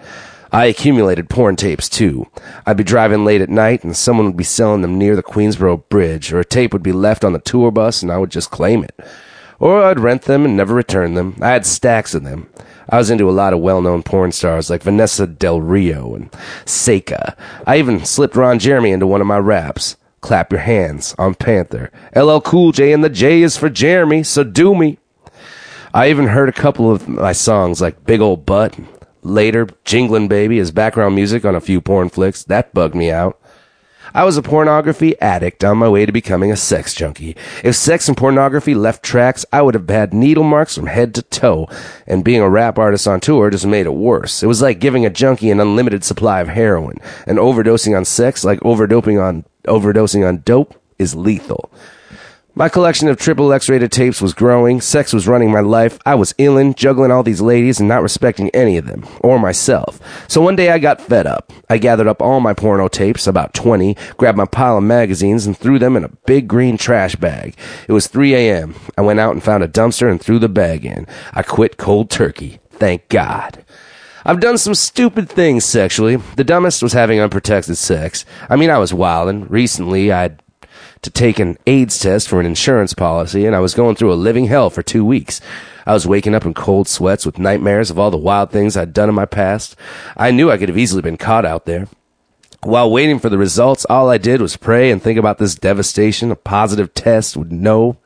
[0.53, 2.27] I accumulated porn tapes too.
[2.65, 5.87] I'd be driving late at night and someone would be selling them near the Queensboro
[5.87, 8.51] Bridge, or a tape would be left on the tour bus and I would just
[8.51, 8.93] claim it.
[9.61, 11.35] Or I'd rent them and never return them.
[11.39, 12.49] I had stacks of them.
[12.89, 16.31] I was into a lot of well-known porn stars like Vanessa Del Rio and
[16.65, 17.37] Seka.
[17.67, 19.97] I even slipped Ron Jeremy into one of my raps.
[20.19, 21.91] Clap your hands on Panther.
[22.15, 24.97] LL Cool J and the J is for Jeremy, so do me.
[25.93, 28.79] I even heard a couple of my songs like Big Old Butt,
[29.21, 32.43] later Jinglin' Baby as background music on a few porn flicks.
[32.43, 33.39] That bugged me out.
[34.13, 37.37] I was a pornography addict on my way to becoming a sex junkie.
[37.63, 41.21] If sex and pornography left tracks, I would have had needle marks from head to
[41.21, 41.69] toe.
[42.07, 44.43] And being a rap artist on tour just made it worse.
[44.43, 46.97] It was like giving a junkie an unlimited supply of heroin.
[47.25, 51.71] And overdosing on sex, like overdoping on overdosing on dope, is lethal.
[52.53, 56.15] My collection of triple X rated tapes was growing, sex was running my life, I
[56.15, 60.01] was illin', juggling all these ladies and not respecting any of them, or myself.
[60.27, 61.53] So one day I got fed up.
[61.69, 65.57] I gathered up all my porno tapes, about 20, grabbed my pile of magazines and
[65.57, 67.55] threw them in a big green trash bag.
[67.87, 68.75] It was 3 a.m.
[68.97, 71.07] I went out and found a dumpster and threw the bag in.
[71.31, 72.59] I quit cold turkey.
[72.71, 73.63] Thank God.
[74.25, 76.17] I've done some stupid things sexually.
[76.17, 78.25] The dumbest was having unprotected sex.
[78.49, 79.49] I mean, I was wildin'.
[79.49, 80.41] Recently, I'd
[81.01, 84.15] to take an AIDS test for an insurance policy, and I was going through a
[84.15, 85.41] living hell for two weeks.
[85.85, 88.93] I was waking up in cold sweats with nightmares of all the wild things I'd
[88.93, 89.75] done in my past.
[90.15, 91.87] I knew I could have easily been caught out there.
[92.63, 96.29] While waiting for the results, all I did was pray and think about this devastation
[96.29, 97.97] a positive test would know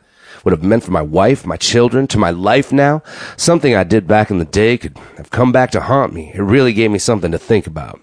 [0.46, 3.04] would have meant for my wife, my children, to my life now.
[3.36, 6.32] Something I did back in the day could have come back to haunt me.
[6.34, 8.00] It really gave me something to think about.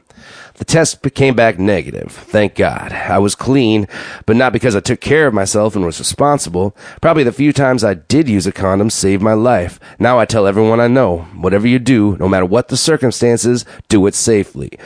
[0.57, 2.12] The test came back negative.
[2.12, 2.92] Thank God.
[2.92, 3.88] I was clean,
[4.26, 6.76] but not because I took care of myself and was responsible.
[7.00, 9.81] Probably the few times I did use a condom saved my life.
[9.98, 14.07] Now I tell everyone I know, whatever you do, no matter what the circumstances, do
[14.07, 14.78] it safely.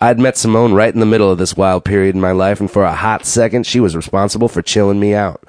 [0.00, 2.68] I'd met Simone right in the middle of this wild period in my life, and
[2.68, 5.44] for a hot second, she was responsible for chilling me out.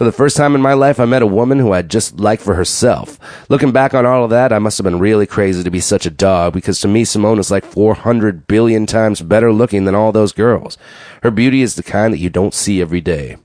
[0.00, 2.40] For the first time in my life, I met a woman who I'd just liked
[2.40, 3.18] for herself.
[3.50, 6.06] Looking back on all of that, I must have been really crazy to be such
[6.06, 10.10] a dog because to me, Simone is like 400 billion times better looking than all
[10.10, 10.78] those girls.
[11.22, 13.36] Her beauty is the kind that you don't see every day.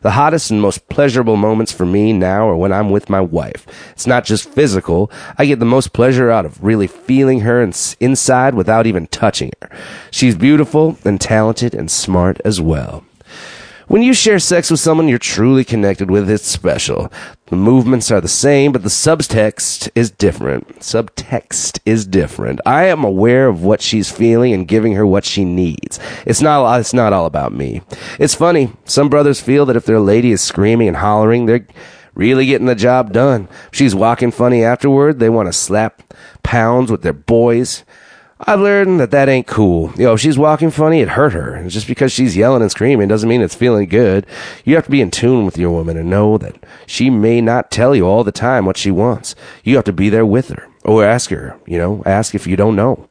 [0.00, 3.64] The hottest and most pleasurable moments for me now are when I'm with my wife.
[3.92, 5.08] It's not just physical.
[5.38, 9.70] I get the most pleasure out of really feeling her inside without even touching her.
[10.10, 13.04] She's beautiful and talented and smart as well.
[13.88, 17.12] When you share sex with someone you're truly connected with, it's special.
[17.46, 20.78] The movements are the same, but the subtext is different.
[20.78, 22.60] Subtext is different.
[22.64, 25.98] I am aware of what she's feeling and giving her what she needs.
[26.24, 27.82] It's not, it's not all about me.
[28.20, 28.72] It's funny.
[28.84, 31.66] Some brothers feel that if their lady is screaming and hollering, they're
[32.14, 33.48] really getting the job done.
[33.72, 36.14] If she's walking funny afterward, they want to slap
[36.44, 37.84] pounds with their boys.
[38.44, 39.92] I've learned that that ain't cool.
[39.96, 41.54] You know, if she's walking funny, it hurt her.
[41.54, 44.26] And just because she's yelling and screaming doesn't mean it's feeling good.
[44.64, 47.70] You have to be in tune with your woman and know that she may not
[47.70, 49.36] tell you all the time what she wants.
[49.62, 52.56] You have to be there with her or ask her, you know, ask if you
[52.56, 53.08] don't know.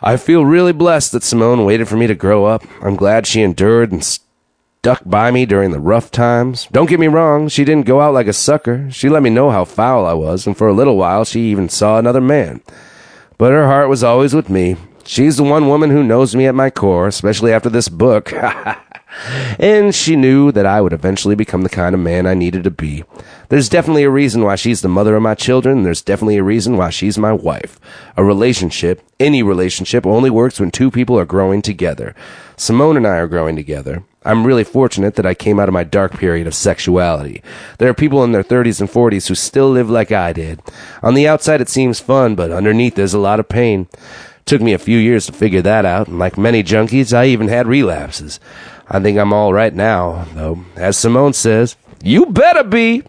[0.00, 2.64] I feel really blessed that Simone waited for me to grow up.
[2.80, 6.66] I'm glad she endured and stuck by me during the rough times.
[6.72, 8.90] Don't get me wrong, she didn't go out like a sucker.
[8.90, 11.68] She let me know how foul I was, and for a little while she even
[11.68, 12.62] saw another man
[13.38, 14.76] but her heart was always with me.
[15.04, 18.32] She's the one woman who knows me at my core, especially after this book.
[19.58, 22.70] and she knew that I would eventually become the kind of man I needed to
[22.70, 23.04] be.
[23.48, 26.76] There's definitely a reason why she's the mother of my children, there's definitely a reason
[26.76, 27.78] why she's my wife.
[28.16, 32.14] A relationship, any relationship, only works when two people are growing together.
[32.56, 34.02] Simone and I are growing together.
[34.24, 37.42] I'm really fortunate that I came out of my dark period of sexuality.
[37.78, 40.60] There are people in their 30s and 40s who still live like I did.
[41.02, 43.88] On the outside it seems fun, but underneath there's a lot of pain.
[44.46, 47.48] Took me a few years to figure that out, and like many junkies, I even
[47.48, 48.40] had relapses.
[48.88, 50.64] I think I'm all right now, though.
[50.76, 53.02] As Simone says, you better be!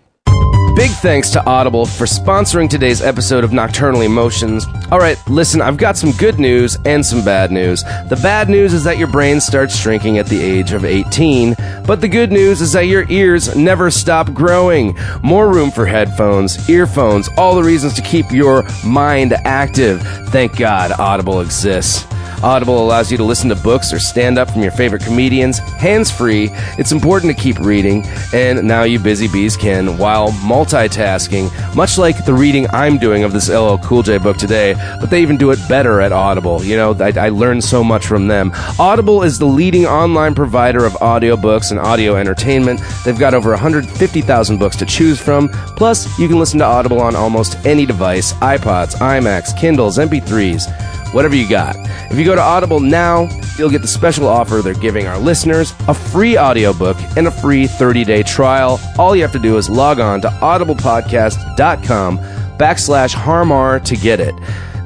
[0.78, 4.68] Big thanks to Audible for sponsoring today's episode of Nocturnal Emotions.
[4.92, 7.82] All right, listen, I've got some good news and some bad news.
[7.82, 11.56] The bad news is that your brain starts shrinking at the age of 18,
[11.88, 14.96] but the good news is that your ears never stop growing.
[15.24, 20.04] More room for headphones, earphones, all the reasons to keep your mind active.
[20.28, 22.06] Thank God Audible exists.
[22.44, 26.12] Audible allows you to listen to books or stand up from your favorite comedians, hands
[26.12, 26.50] free.
[26.78, 32.26] It's important to keep reading, and now you busy bees can, while multitasking, much like
[32.26, 35.52] the reading I'm doing of this LL Cool J book today, but they even do
[35.52, 36.64] it better at Audible.
[36.64, 38.52] You know, I, I learned so much from them.
[38.78, 42.82] Audible is the leading online provider of audiobooks and audio entertainment.
[43.04, 45.50] They've got over 150,000 books to choose from.
[45.76, 51.36] Plus, you can listen to Audible on almost any device iPods, iMacs, Kindles, MP3s whatever
[51.36, 51.76] you got.
[52.12, 55.74] If you go to Audible now, you'll get the special offer they're giving our listeners
[55.88, 58.80] a free audiobook and a free 30 day trial.
[58.98, 62.20] All you have to do is log on to audiblepodcast.com
[62.58, 64.34] backslash harmar to get it.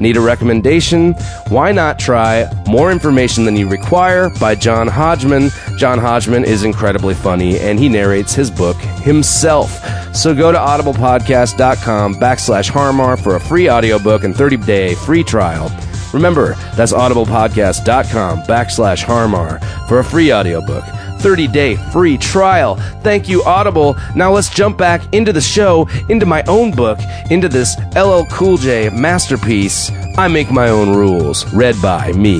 [0.01, 1.13] Need a recommendation?
[1.49, 5.51] Why not try More Information Than You Require by John Hodgman?
[5.77, 9.69] John Hodgman is incredibly funny and he narrates his book himself.
[10.15, 15.69] So go to audiblepodcast.com backslash harmar for a free audiobook and 30 day free trial.
[16.13, 20.83] Remember, that's audiblepodcast.com backslash harmar for a free audiobook.
[21.21, 22.75] 30 day free trial.
[23.03, 23.95] Thank you, Audible.
[24.15, 28.57] Now let's jump back into the show, into my own book, into this LL Cool
[28.57, 29.91] J masterpiece.
[30.17, 32.39] I Make My Own Rules, read by me,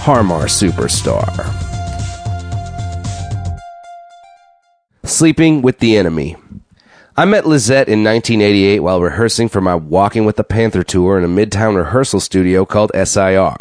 [0.00, 1.30] Har Mar Superstar.
[5.04, 6.36] Sleeping with the Enemy.
[7.14, 11.24] I met Lizette in 1988 while rehearsing for my Walking with the Panther tour in
[11.24, 13.54] a midtown rehearsal studio called SIR.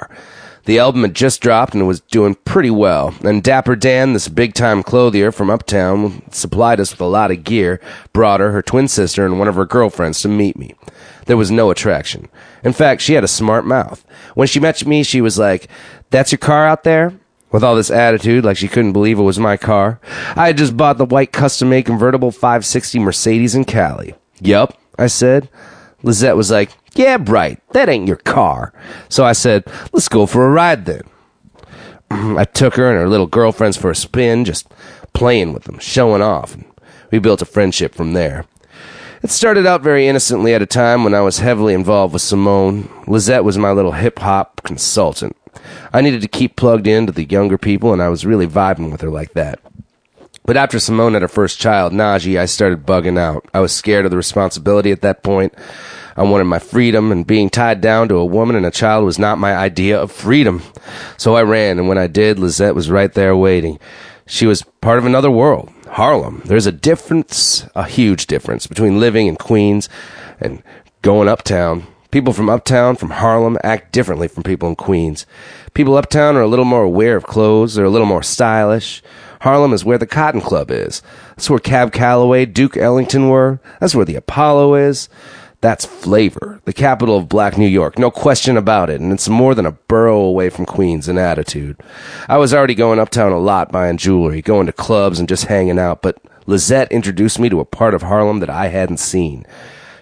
[0.64, 4.54] The album had just dropped and was doing pretty well, and Dapper Dan, this big
[4.54, 7.82] time clothier from uptown, supplied us with a lot of gear,
[8.14, 10.74] brought her, her twin sister, and one of her girlfriends to meet me.
[11.26, 12.30] There was no attraction.
[12.64, 14.06] In fact, she had a smart mouth.
[14.34, 15.68] When she met me, she was like,
[16.10, 17.20] That's your car out there?
[17.52, 20.00] With all this attitude like she couldn't believe it was my car.
[20.36, 24.16] I had just bought the white custom made convertible 560 Mercedes in Cali.
[24.40, 25.50] Yup, I said.
[26.04, 28.74] Lizette was like, Yeah, right, that ain't your car.
[29.10, 31.04] So I said, Let's go for a ride then.
[32.38, 34.68] I took her and her little girlfriends for a spin, just
[35.14, 36.56] playing with them, showing off.
[36.56, 36.66] And
[37.12, 38.46] we built a friendship from there.
[39.22, 42.90] It started out very innocently at a time when I was heavily involved with Simone.
[43.06, 45.36] Lizette was my little hip hop consultant.
[45.94, 48.92] I needed to keep plugged in to the younger people, and I was really vibing
[48.92, 49.60] with her like that.
[50.44, 53.46] But after Simone had her first child, Najee, I started bugging out.
[53.54, 55.54] I was scared of the responsibility at that point.
[56.18, 59.20] I wanted my freedom, and being tied down to a woman and a child was
[59.20, 60.64] not my idea of freedom.
[61.18, 63.80] So I ran, and when I did, Lizette was right there waiting.
[64.26, 66.42] She was part of another world, Harlem.
[66.46, 69.90] There's a difference, a huge difference, between living in Queens
[70.40, 70.64] and
[71.02, 71.88] going uptown.
[72.12, 75.26] People from uptown, from Harlem, act differently from people in Queens.
[75.74, 79.02] People uptown are a little more aware of clothes, they're a little more stylish.
[79.42, 81.02] Harlem is where the Cotton Club is.
[81.30, 83.60] That's where Cab Calloway, Duke Ellington were.
[83.80, 85.10] That's where the Apollo is.
[85.62, 89.54] That's flavor, the capital of black New York, no question about it, and it's more
[89.54, 91.78] than a borough away from Queens in attitude.
[92.28, 95.78] I was already going uptown a lot buying jewelry, going to clubs and just hanging
[95.78, 99.46] out, but Lizette introduced me to a part of Harlem that I hadn't seen.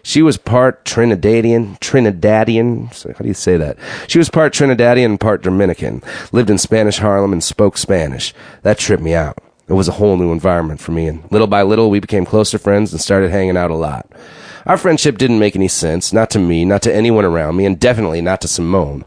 [0.09, 2.87] She was part Trinidadian, Trinidadian.
[3.15, 3.77] How do you say that?
[4.07, 6.01] She was part Trinidadian and part Dominican.
[6.31, 8.33] Lived in Spanish Harlem and spoke Spanish.
[8.63, 9.37] That tripped me out.
[9.67, 12.57] It was a whole new environment for me, and little by little, we became closer
[12.57, 14.11] friends and started hanging out a lot.
[14.65, 17.79] Our friendship didn't make any sense, not to me, not to anyone around me, and
[17.79, 19.05] definitely not to Simone.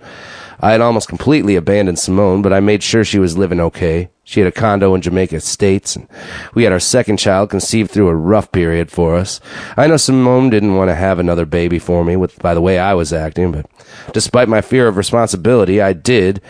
[0.63, 4.11] I had almost completely abandoned Simone, but I made sure she was living okay.
[4.23, 6.07] She had a condo in Jamaica Estates, and
[6.55, 9.41] we had our second child conceived through a rough period for us.
[9.77, 12.79] I know Simone didn't want to have another baby for me with by the way
[12.79, 13.67] I was acting, but
[14.13, 16.41] despite my fear of responsibility, I did.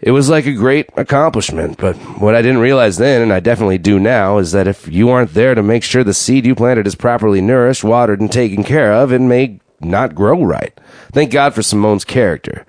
[0.00, 3.78] It was like a great accomplishment, but what I didn't realize then, and I definitely
[3.78, 6.86] do now, is that if you aren't there to make sure the seed you planted
[6.86, 10.78] is properly nourished, watered, and taken care of, it may not grow right.
[11.12, 12.64] Thank God for Simone's character.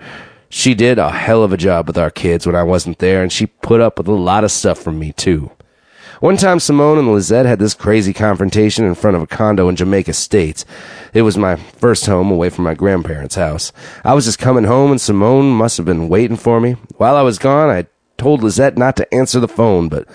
[0.56, 3.32] She did a hell of a job with our kids when I wasn't there, and
[3.32, 5.50] she put up with a lot of stuff from me, too.
[6.20, 9.76] One time, Simone and Lizette had this crazy confrontation in front of a condo in
[9.76, 10.64] Jamaica Estates.
[11.12, 13.72] It was my first home away from my grandparents' house.
[14.04, 16.74] I was just coming home, and Simone must have been waiting for me.
[16.98, 17.88] While I was gone, I
[18.20, 20.08] told Lizette not to answer the phone, but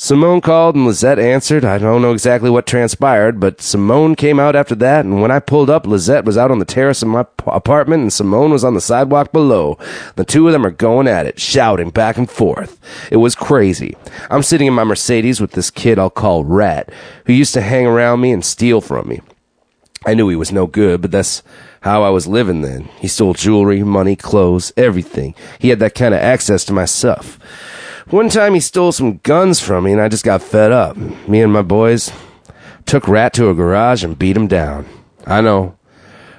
[0.00, 1.64] Simone called and Lizette answered.
[1.64, 5.40] I don't know exactly what transpired, but Simone came out after that, and when I
[5.40, 8.74] pulled up, Lizette was out on the terrace of my apartment, and Simone was on
[8.74, 9.76] the sidewalk below.
[10.14, 12.78] The two of them are going at it, shouting back and forth.
[13.10, 13.96] It was crazy.
[14.30, 16.92] I'm sitting in my Mercedes with this kid I'll call Rat,
[17.26, 19.20] who used to hang around me and steal from me.
[20.06, 21.42] I knew he was no good, but that's
[21.80, 22.84] how I was living then.
[23.00, 25.34] He stole jewelry, money, clothes, everything.
[25.58, 27.36] He had that kind of access to my stuff.
[28.10, 30.96] One time he stole some guns from me and I just got fed up.
[30.96, 32.10] Me and my boys
[32.86, 34.86] took Rat to a garage and beat him down.
[35.26, 35.76] I know.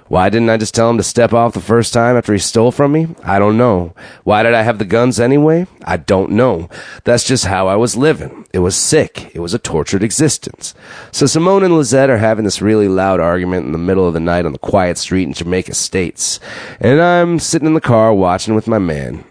[0.07, 2.71] Why didn't I just tell him to step off the first time after he stole
[2.71, 3.09] from me?
[3.23, 3.93] I don't know.
[4.23, 5.67] Why did I have the guns anyway?
[5.83, 6.69] I don't know.
[7.03, 8.47] That's just how I was living.
[8.51, 9.29] It was sick.
[9.35, 10.73] It was a tortured existence.
[11.11, 14.19] So Simone and Lizette are having this really loud argument in the middle of the
[14.19, 16.39] night on the quiet street in Jamaica Estates.
[16.79, 19.23] And I'm sitting in the car watching with my man.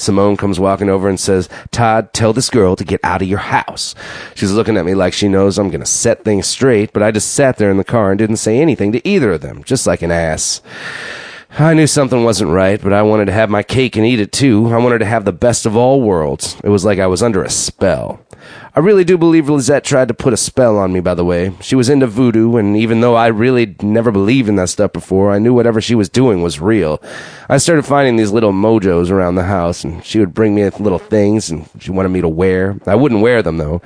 [0.00, 3.38] Simone comes walking over and says, Todd, tell this girl to get out of your
[3.38, 3.94] house.
[4.34, 7.10] She's looking at me like she knows I'm going to set things straight, but I
[7.10, 9.86] just sat there in the car and didn't say anything to either of them, just
[9.86, 10.62] like an ass.
[11.58, 14.32] I knew something wasn't right, but I wanted to have my cake and eat it
[14.32, 14.72] too.
[14.72, 16.56] I wanted to have the best of all worlds.
[16.62, 18.20] It was like I was under a spell.
[18.74, 21.52] I really do believe Lizette tried to put a spell on me, by the way.
[21.60, 25.32] She was into voodoo, and even though I really never believed in that stuff before,
[25.32, 27.02] I knew whatever she was doing was real.
[27.48, 30.98] I started finding these little mojos around the house, and she would bring me little
[30.98, 32.78] things, and she wanted me to wear.
[32.86, 33.82] I wouldn't wear them, though,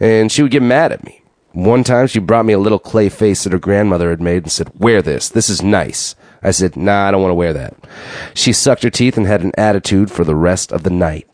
[0.00, 1.22] and she would get mad at me.
[1.56, 4.52] One time, she brought me a little clay face that her grandmother had made and
[4.52, 5.30] said, Wear this.
[5.30, 6.14] This is nice.
[6.42, 7.74] I said, Nah, I don't want to wear that.
[8.34, 11.26] She sucked her teeth and had an attitude for the rest of the night.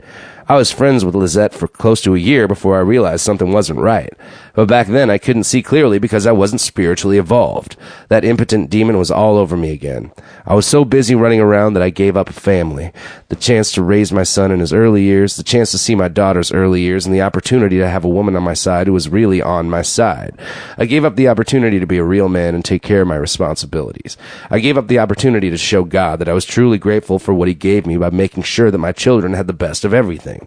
[0.52, 3.78] I was friends with Lizette for close to a year before I realized something wasn't
[3.78, 4.12] right.
[4.54, 7.74] But back then I couldn't see clearly because I wasn't spiritually evolved.
[8.10, 10.12] That impotent demon was all over me again.
[10.44, 12.92] I was so busy running around that I gave up a family.
[13.30, 16.08] The chance to raise my son in his early years, the chance to see my
[16.08, 19.08] daughter's early years, and the opportunity to have a woman on my side who was
[19.08, 20.38] really on my side.
[20.76, 23.16] I gave up the opportunity to be a real man and take care of my
[23.16, 24.18] responsibilities.
[24.50, 27.48] I gave up the opportunity to show God that I was truly grateful for what
[27.48, 30.41] he gave me by making sure that my children had the best of everything.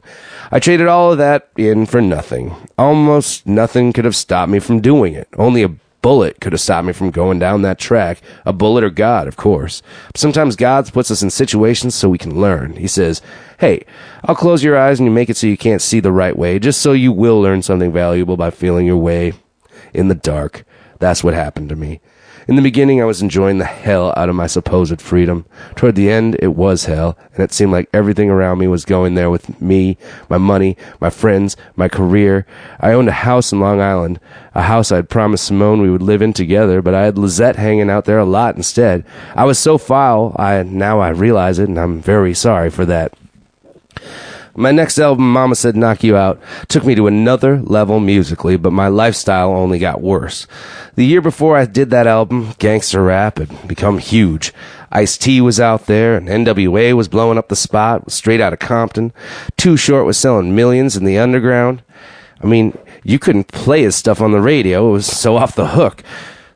[0.51, 2.55] I traded all of that in for nothing.
[2.77, 5.27] Almost nothing could have stopped me from doing it.
[5.37, 5.71] Only a
[6.01, 8.21] bullet could have stopped me from going down that track.
[8.45, 9.81] A bullet or God, of course.
[10.07, 12.75] But sometimes God puts us in situations so we can learn.
[12.75, 13.21] He says,
[13.59, 13.85] Hey,
[14.23, 16.59] I'll close your eyes and you make it so you can't see the right way,
[16.59, 19.33] just so you will learn something valuable by feeling your way
[19.93, 20.63] in the dark.
[20.99, 22.01] That's what happened to me.
[22.47, 25.45] In the beginning, I was enjoying the hell out of my supposed freedom.
[25.75, 29.15] Toward the end, it was hell, and it seemed like everything around me was going
[29.15, 29.97] there with me,
[30.29, 32.45] my money, my friends, my career.
[32.79, 34.19] I owned a house in Long Island,
[34.53, 37.89] a house I'd promised Simone we would live in together, but I had Lizette hanging
[37.89, 39.03] out there a lot instead.
[39.35, 43.11] I was so foul, I, now I realize it, and I'm very sorry for that.
[44.57, 48.71] My next album, Mama Said Knock You Out, took me to another level musically, but
[48.71, 50.47] my lifestyle only got worse.
[50.95, 54.53] The year before I did that album, gangster rap had become huge.
[54.93, 58.59] Ice T was out there, and NWA was blowing up the spot, straight out of
[58.59, 59.11] Compton.
[59.57, 61.83] Too Short was selling millions in the underground.
[62.41, 65.67] I mean, you couldn't play his stuff on the radio, it was so off the
[65.67, 66.01] hook.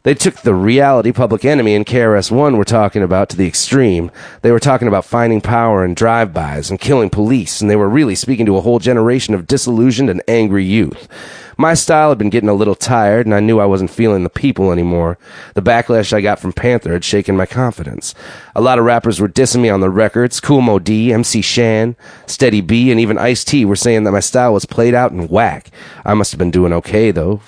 [0.04, 4.12] They took the reality Public Enemy and KRS-One were talking about to the extreme.
[4.42, 8.16] They were talking about finding power and drive-bys and killing police, and they were really
[8.16, 11.10] speaking to a whole generation of disillusioned and angry youth.
[11.58, 14.30] My style had been getting a little tired, and I knew I wasn't feeling the
[14.30, 15.18] people anymore.
[15.56, 18.16] The backlash I got from Panther had shaken my confidence.
[18.56, 20.40] A lot of rappers were dissing me on the records.
[20.40, 24.22] Kool Moe Dee, MC Shan, Steady B, and even Ice T were saying that my
[24.22, 25.70] style was played out and whack.
[26.06, 27.42] I must have been doing okay, though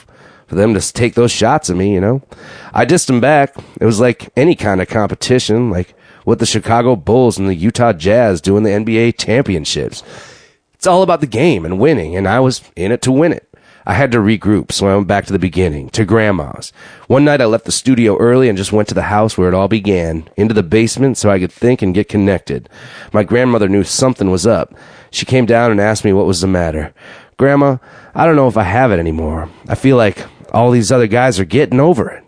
[0.51, 2.21] for them to take those shots at me, you know.
[2.73, 3.55] I dissed them back.
[3.79, 5.95] It was like any kind of competition, like
[6.25, 10.03] what the Chicago Bulls and the Utah Jazz do in the NBA championships.
[10.73, 13.47] It's all about the game and winning, and I was in it to win it.
[13.85, 16.73] I had to regroup, so I went back to the beginning, to grandma's.
[17.07, 19.53] One night I left the studio early and just went to the house where it
[19.53, 22.67] all began, into the basement so I could think and get connected.
[23.13, 24.73] My grandmother knew something was up.
[25.11, 26.93] She came down and asked me what was the matter.
[27.37, 27.77] Grandma,
[28.13, 29.49] I don't know if I have it anymore.
[29.69, 32.23] I feel like all these other guys are getting over it.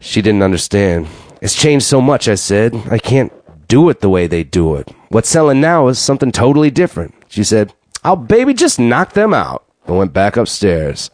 [0.00, 1.06] She didn't understand.
[1.40, 2.74] It's changed so much, I said.
[2.90, 3.32] I can't
[3.68, 4.90] do it the way they do it.
[5.08, 7.14] What's selling now is something totally different.
[7.28, 7.72] She said,
[8.02, 9.64] I'll baby just knock them out.
[9.86, 11.10] I went back upstairs.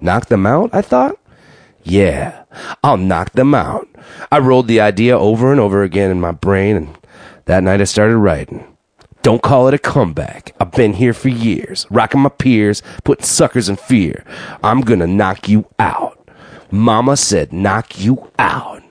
[0.00, 0.70] Knock them out?
[0.72, 1.18] I thought.
[1.82, 2.44] Yeah,
[2.82, 3.88] I'll knock them out.
[4.30, 6.98] I rolled the idea over and over again in my brain, and
[7.46, 8.66] that night I started writing.
[9.22, 10.54] Don't call it a comeback.
[10.58, 14.24] I've been here for years, rocking my peers, putting suckers in fear.
[14.64, 16.16] I'm gonna knock you out.
[16.70, 18.82] Mama said, knock you out.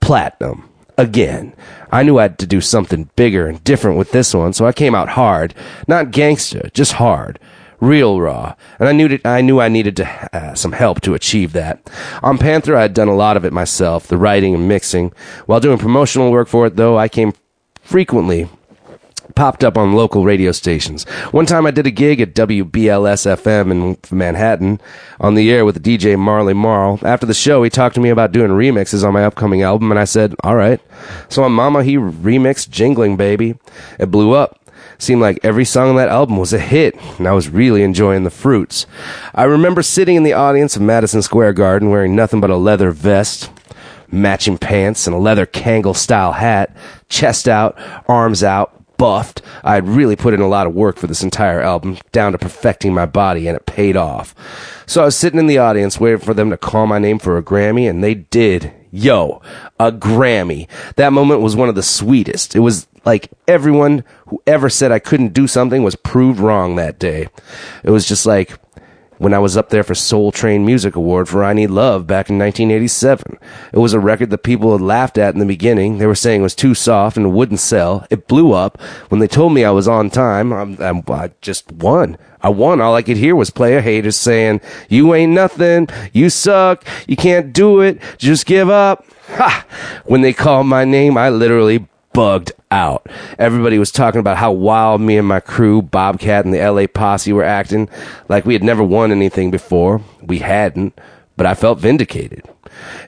[0.00, 0.68] Platinum.
[0.98, 1.54] Again.
[1.90, 4.72] I knew I had to do something bigger and different with this one, so I
[4.72, 5.54] came out hard.
[5.88, 7.38] Not gangster, just hard.
[7.80, 8.54] Real raw.
[8.78, 11.90] And I knew, I knew I needed to, uh, some help to achieve that.
[12.22, 15.12] On Panther, I had done a lot of it myself, the writing and mixing.
[15.46, 17.32] While doing promotional work for it, though, I came
[17.82, 18.48] frequently
[19.34, 21.04] popped up on local radio stations.
[21.30, 24.80] One time I did a gig at WBLS FM in Manhattan
[25.20, 26.98] on the air with DJ Marley Marl.
[27.02, 29.98] After the show, he talked to me about doing remixes on my upcoming album, and
[30.00, 30.80] I said, all right.
[31.28, 33.54] So on Mama, he remixed Jingling Baby.
[33.98, 34.58] It blew up.
[34.98, 38.22] Seemed like every song on that album was a hit, and I was really enjoying
[38.22, 38.86] the fruits.
[39.34, 42.92] I remember sitting in the audience of Madison Square Garden wearing nothing but a leather
[42.92, 43.50] vest,
[44.12, 46.76] matching pants, and a leather Kangol style hat,
[47.08, 47.76] chest out,
[48.06, 49.42] arms out, buffed.
[49.64, 52.38] I had really put in a lot of work for this entire album, down to
[52.38, 54.32] perfecting my body, and it paid off.
[54.86, 57.36] So I was sitting in the audience waiting for them to call my name for
[57.36, 58.72] a Grammy, and they did.
[58.92, 59.42] Yo,
[59.80, 60.68] a Grammy.
[60.94, 62.54] That moment was one of the sweetest.
[62.54, 67.00] It was like everyone who ever said I couldn't do something was proved wrong that
[67.00, 67.26] day.
[67.82, 68.56] It was just like,
[69.22, 72.28] when I was up there for Soul Train Music Award for I Need Love back
[72.28, 73.38] in 1987.
[73.72, 75.98] It was a record that people had laughed at in the beginning.
[75.98, 78.04] They were saying it was too soft and wouldn't sell.
[78.10, 78.80] It blew up.
[79.10, 82.18] When they told me I was on time, I'm, I'm, I just won.
[82.40, 82.80] I won.
[82.80, 85.86] All I could hear was player haters saying, you ain't nothing.
[86.12, 86.84] You suck.
[87.06, 88.02] You can't do it.
[88.18, 89.06] Just give up.
[89.28, 89.64] Ha!
[90.04, 93.06] When they called my name, I literally bugged out.
[93.38, 97.32] Everybody was talking about how wild me and my crew, Bobcat and the LA posse
[97.32, 97.88] were acting
[98.28, 100.00] like we had never won anything before.
[100.22, 100.98] We hadn't,
[101.36, 102.48] but I felt vindicated.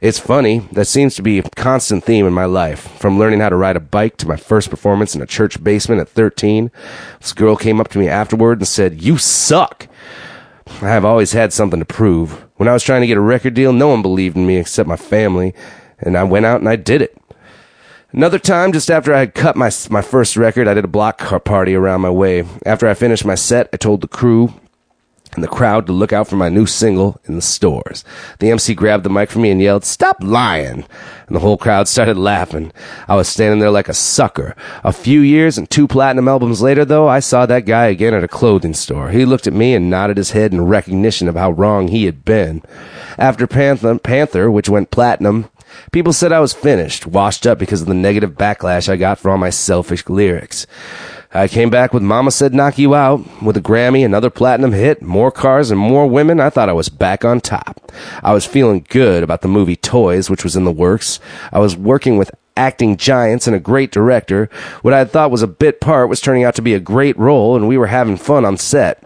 [0.01, 2.81] It's funny, that seems to be a constant theme in my life.
[2.99, 6.01] From learning how to ride a bike to my first performance in a church basement
[6.01, 6.71] at 13.
[7.21, 9.89] This girl came up to me afterward and said, You suck!
[10.67, 12.45] I have always had something to prove.
[12.57, 14.89] When I was trying to get a record deal, no one believed in me except
[14.89, 15.55] my family,
[15.99, 17.17] and I went out and I did it.
[18.15, 21.19] Another time, just after I had cut my my first record, I did a block
[21.45, 22.45] party around my way.
[22.65, 24.55] After I finished my set, I told the crew
[25.35, 28.05] and the crowd to look out for my new single in the stores.
[28.39, 30.85] The MC grabbed the mic from me and yelled, "Stop lying!"
[31.27, 32.71] And the whole crowd started laughing.
[33.09, 34.55] I was standing there like a sucker.
[34.85, 38.23] A few years and two platinum albums later, though, I saw that guy again at
[38.23, 39.09] a clothing store.
[39.09, 42.25] He looked at me and nodded his head in recognition of how wrong he had
[42.25, 42.63] been.
[43.19, 45.47] After Panther, Panther which went platinum,
[45.93, 49.31] People said I was finished, washed up because of the negative backlash I got for
[49.31, 50.67] all my selfish lyrics.
[51.37, 55.03] I came back with Mama Said Knock You Out, with a Grammy, another platinum hit,
[55.03, 56.39] more cars, and more women.
[56.39, 57.91] I thought I was back on top.
[58.23, 61.19] I was feeling good about the movie Toys, which was in the works.
[61.53, 64.49] I was working with acting giants and a great director.
[64.83, 67.57] What I thought was a bit part was turning out to be a great role,
[67.57, 69.03] and we were having fun on set.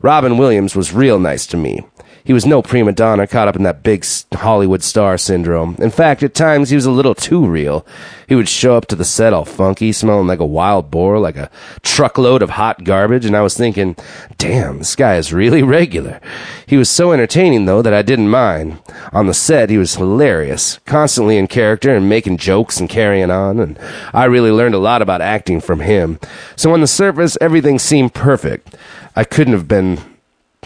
[0.00, 1.86] Robin Williams was real nice to me.
[2.28, 4.04] He was no prima donna caught up in that big
[4.34, 5.76] Hollywood star syndrome.
[5.78, 7.86] In fact, at times he was a little too real.
[8.28, 11.38] He would show up to the set all funky, smelling like a wild boar, like
[11.38, 11.50] a
[11.80, 13.96] truckload of hot garbage, and I was thinking,
[14.36, 16.20] damn, this guy is really regular.
[16.66, 18.78] He was so entertaining, though, that I didn't mind.
[19.10, 23.58] On the set, he was hilarious, constantly in character and making jokes and carrying on,
[23.58, 23.78] and
[24.12, 26.20] I really learned a lot about acting from him.
[26.56, 28.76] So on the surface, everything seemed perfect.
[29.16, 29.98] I couldn't have been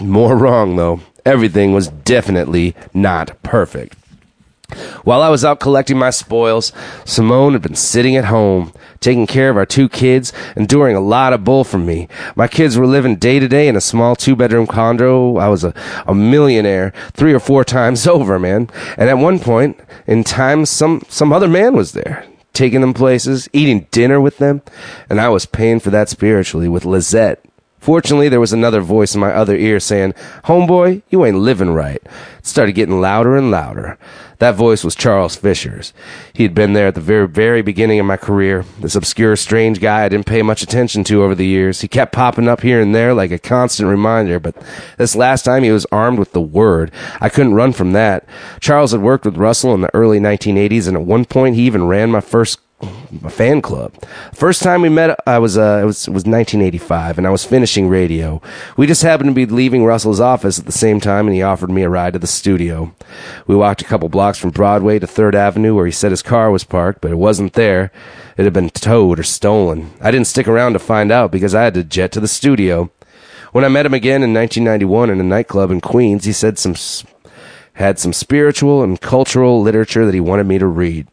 [0.01, 3.97] more wrong, though everything was definitely not perfect.
[5.05, 6.73] While I was out collecting my spoils,
[7.05, 11.33] Simone had been sitting at home, taking care of our two kids, enduring a lot
[11.33, 12.09] of bull from me.
[12.37, 15.37] My kids were living day to day in a small two bedroom condo.
[15.37, 15.75] I was a,
[16.07, 18.71] a millionaire three or four times over, man.
[18.97, 23.49] And at one point in time, some, some other man was there, taking them places,
[23.53, 24.63] eating dinner with them,
[25.11, 27.45] and I was paying for that spiritually with Lizette.
[27.83, 30.13] Fortunately, there was another voice in my other ear saying,
[30.45, 32.01] Homeboy, you ain't living right.
[32.39, 33.99] It started getting louder and louder.
[34.39, 35.93] That voice was Charles Fisher's.
[36.33, 38.65] He had been there at the very, very beginning of my career.
[38.79, 41.81] This obscure, strange guy I didn't pay much attention to over the years.
[41.81, 44.55] He kept popping up here and there like a constant reminder, but
[44.97, 46.93] this last time he was armed with the word.
[47.21, 48.25] I couldn't run from that.
[48.61, 51.89] Charles had worked with Russell in the early 1980s, and at one point he even
[51.89, 52.61] ran my first
[53.25, 53.93] a fan club.
[54.33, 57.45] First time we met, I was uh, it was it was 1985, and I was
[57.45, 58.41] finishing radio.
[58.77, 61.71] We just happened to be leaving Russell's office at the same time, and he offered
[61.71, 62.95] me a ride to the studio.
[63.47, 66.51] We walked a couple blocks from Broadway to Third Avenue, where he said his car
[66.51, 67.93] was parked, but it wasn't there.
[68.37, 69.93] It had been towed or stolen.
[70.01, 72.91] I didn't stick around to find out because I had to jet to the studio.
[73.53, 76.75] When I met him again in 1991 in a nightclub in Queens, he said some
[77.75, 81.09] had some spiritual and cultural literature that he wanted me to read.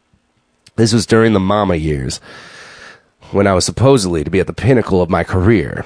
[0.80, 2.22] This was during the Mama years,
[3.32, 5.84] when I was supposedly to be at the pinnacle of my career.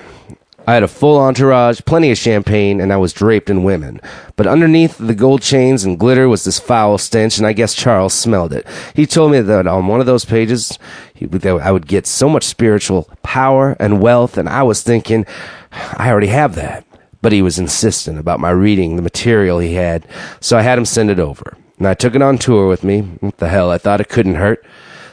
[0.68, 4.00] I had a full entourage, plenty of champagne, and I was draped in women.
[4.36, 8.14] But underneath the gold chains and glitter was this foul stench, and I guess Charles
[8.14, 8.68] smelled it.
[8.94, 10.78] He told me that on one of those pages,
[11.12, 15.26] he, I would get so much spiritual power and wealth, and I was thinking,
[15.72, 16.86] I already have that.
[17.20, 20.06] But he was insistent about my reading the material he had,
[20.38, 21.56] so I had him send it over.
[21.78, 23.00] And I took it on tour with me.
[23.00, 24.64] What the hell, I thought it couldn't hurt.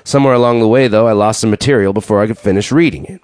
[0.04, 3.22] Somewhere along the way, though, I lost some material before I could finish reading it.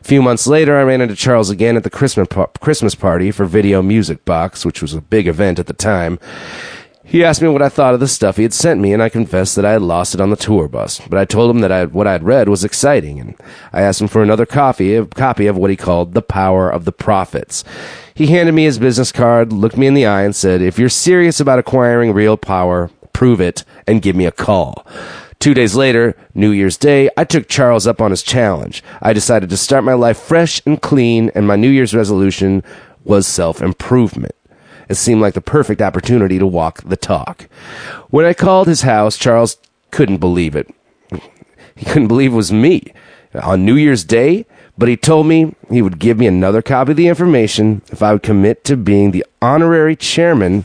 [0.00, 2.28] A few months later, I ran into Charles again at the Christmas,
[2.60, 6.18] Christmas party for Video Music Box, which was a big event at the time.
[7.10, 9.08] He asked me what I thought of the stuff he had sent me, and I
[9.08, 11.00] confessed that I had lost it on the tour bus.
[11.08, 13.34] But I told him that I, what I had read was exciting, and
[13.72, 16.84] I asked him for another copy, a copy of what he called The Power of
[16.84, 17.64] the Prophets.
[18.14, 20.88] He handed me his business card, looked me in the eye, and said, If you're
[20.88, 24.86] serious about acquiring real power, prove it, and give me a call.
[25.40, 28.84] Two days later, New Year's Day, I took Charles up on his challenge.
[29.02, 32.62] I decided to start my life fresh and clean, and my New Year's resolution
[33.02, 34.36] was self improvement.
[34.90, 37.48] It seemed like the perfect opportunity to walk the talk.
[38.08, 39.56] When I called his house, Charles
[39.92, 40.68] couldn't believe it.
[41.76, 42.92] He couldn't believe it was me
[43.40, 46.96] on New Year's Day, but he told me he would give me another copy of
[46.96, 50.64] the information if I would commit to being the honorary chairman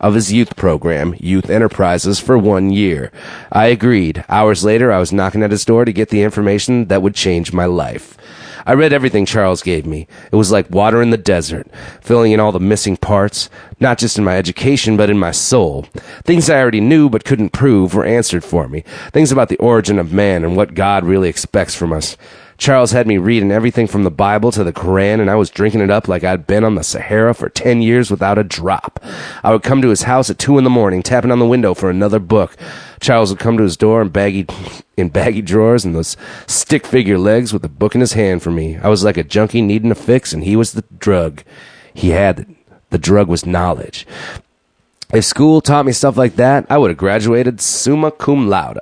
[0.00, 3.10] of his youth program, Youth Enterprises, for one year.
[3.50, 4.24] I agreed.
[4.28, 7.52] Hours later, I was knocking at his door to get the information that would change
[7.52, 8.16] my life.
[8.66, 10.06] I read everything Charles gave me.
[10.32, 11.66] It was like water in the desert,
[12.00, 13.50] filling in all the missing parts,
[13.80, 15.82] not just in my education, but in my soul.
[16.24, 18.84] Things I already knew but couldn't prove were answered for me.
[19.12, 22.16] Things about the origin of man and what God really expects from us.
[22.56, 25.80] Charles had me reading everything from the Bible to the Koran, and I was drinking
[25.80, 29.00] it up like I'd been on the Sahara for 10 years without a drop.
[29.42, 31.74] I would come to his house at 2 in the morning, tapping on the window
[31.74, 32.56] for another book.
[33.00, 34.46] Charles would come to his door in baggy,
[34.96, 36.16] in baggy drawers and those
[36.46, 38.76] stick figure legs with a book in his hand for me.
[38.76, 41.42] I was like a junkie needing a fix, and he was the drug.
[41.92, 42.48] He had it.
[42.90, 44.06] The drug was knowledge.
[45.12, 48.78] If school taught me stuff like that, I would have graduated summa cum laude.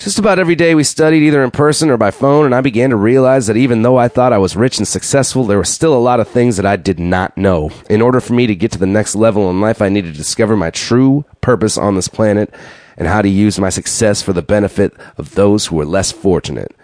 [0.00, 2.88] Just about every day we studied either in person or by phone, and I began
[2.88, 5.92] to realize that even though I thought I was rich and successful, there were still
[5.92, 7.70] a lot of things that I did not know.
[7.90, 10.18] In order for me to get to the next level in life, I needed to
[10.18, 12.50] discover my true purpose on this planet
[13.00, 16.76] and how to use my success for the benefit of those who were less fortunate.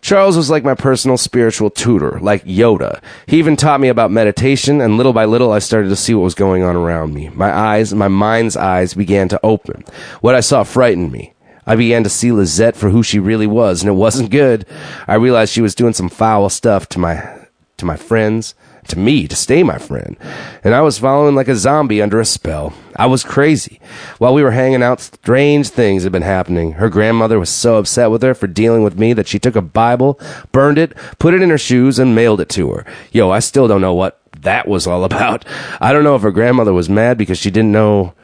[0.00, 3.00] Charles was like my personal spiritual tutor, like Yoda.
[3.28, 6.24] He even taught me about meditation, and little by little I started to see what
[6.24, 7.28] was going on around me.
[7.28, 9.84] My eyes, my mind's eyes began to open.
[10.20, 11.32] What I saw frightened me.
[11.64, 14.66] I began to see Lizette for who she really was, and it wasn't good.
[15.06, 18.54] I realized she was doing some foul stuff to my to my friends,
[18.88, 20.16] to me, to stay my friend.
[20.64, 22.72] And I was following like a zombie under a spell.
[22.96, 23.80] I was crazy.
[24.18, 26.72] While we were hanging out, strange things had been happening.
[26.72, 29.62] Her grandmother was so upset with her for dealing with me that she took a
[29.62, 30.18] Bible,
[30.52, 32.86] burned it, put it in her shoes, and mailed it to her.
[33.12, 35.44] Yo, I still don't know what that was all about.
[35.80, 38.14] I don't know if her grandmother was mad because she didn't know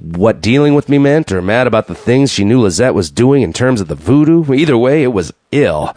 [0.00, 3.42] what dealing with me meant or mad about the things she knew Lizette was doing
[3.42, 4.52] in terms of the voodoo.
[4.52, 5.94] Either way, it was ill.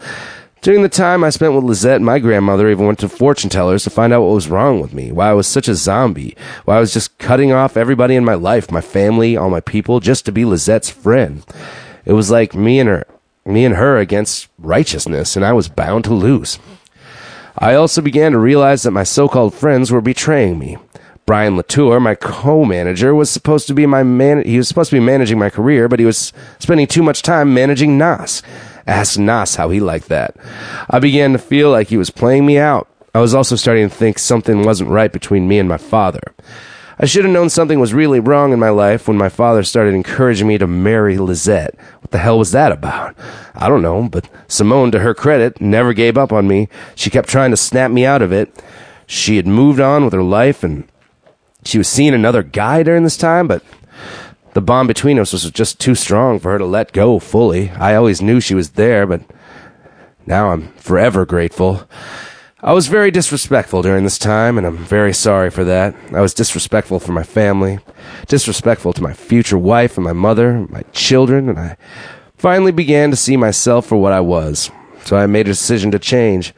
[0.60, 3.90] During the time I spent with Lizette, my grandmother even went to fortune tellers to
[3.90, 6.80] find out what was wrong with me, why I was such a zombie, why I
[6.80, 10.32] was just cutting off everybody in my life, my family, all my people, just to
[10.32, 11.44] be Lizette's friend.
[12.04, 13.06] It was like me and her,
[13.46, 16.58] me and her against righteousness, and I was bound to lose.
[17.56, 20.76] I also began to realize that my so called friends were betraying me.
[21.24, 24.42] Brian Latture, my co-manager, was supposed to be my man.
[24.44, 27.52] He was supposed to be managing my career, but he was spending too much time
[27.52, 28.42] managing Nas.
[28.88, 30.34] Ask Nas how he liked that.
[30.88, 32.88] I began to feel like he was playing me out.
[33.14, 36.34] I was also starting to think something wasn't right between me and my father.
[36.98, 39.94] I should have known something was really wrong in my life when my father started
[39.94, 41.78] encouraging me to marry Lizette.
[42.00, 43.14] What the hell was that about?
[43.54, 46.68] I don't know, but Simone, to her credit, never gave up on me.
[46.94, 48.64] She kept trying to snap me out of it.
[49.06, 50.88] She had moved on with her life and
[51.64, 53.62] she was seeing another guy during this time, but
[54.58, 57.70] the bond between us was just too strong for her to let go fully.
[57.70, 59.20] I always knew she was there, but
[60.26, 61.88] now I'm forever grateful.
[62.60, 65.94] I was very disrespectful during this time, and I'm very sorry for that.
[66.12, 67.78] I was disrespectful for my family,
[68.26, 71.76] disrespectful to my future wife and my mother, and my children, and I
[72.36, 74.72] finally began to see myself for what I was.
[75.04, 76.52] So I made a decision to change.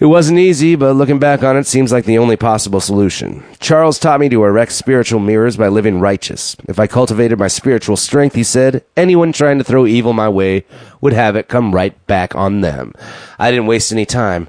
[0.00, 3.44] It wasn't easy, but looking back on it seems like the only possible solution.
[3.58, 6.56] Charles taught me to erect spiritual mirrors by living righteous.
[6.66, 10.64] If I cultivated my spiritual strength, he said, anyone trying to throw evil my way
[11.02, 12.94] would have it come right back on them.
[13.38, 14.48] I didn't waste any time.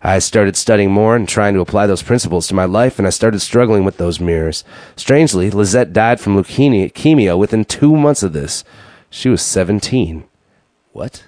[0.00, 3.10] I started studying more and trying to apply those principles to my life, and I
[3.10, 4.62] started struggling with those mirrors.
[4.94, 8.62] Strangely, Lizette died from leukemia within two months of this.
[9.10, 10.22] She was 17.
[10.92, 11.24] What?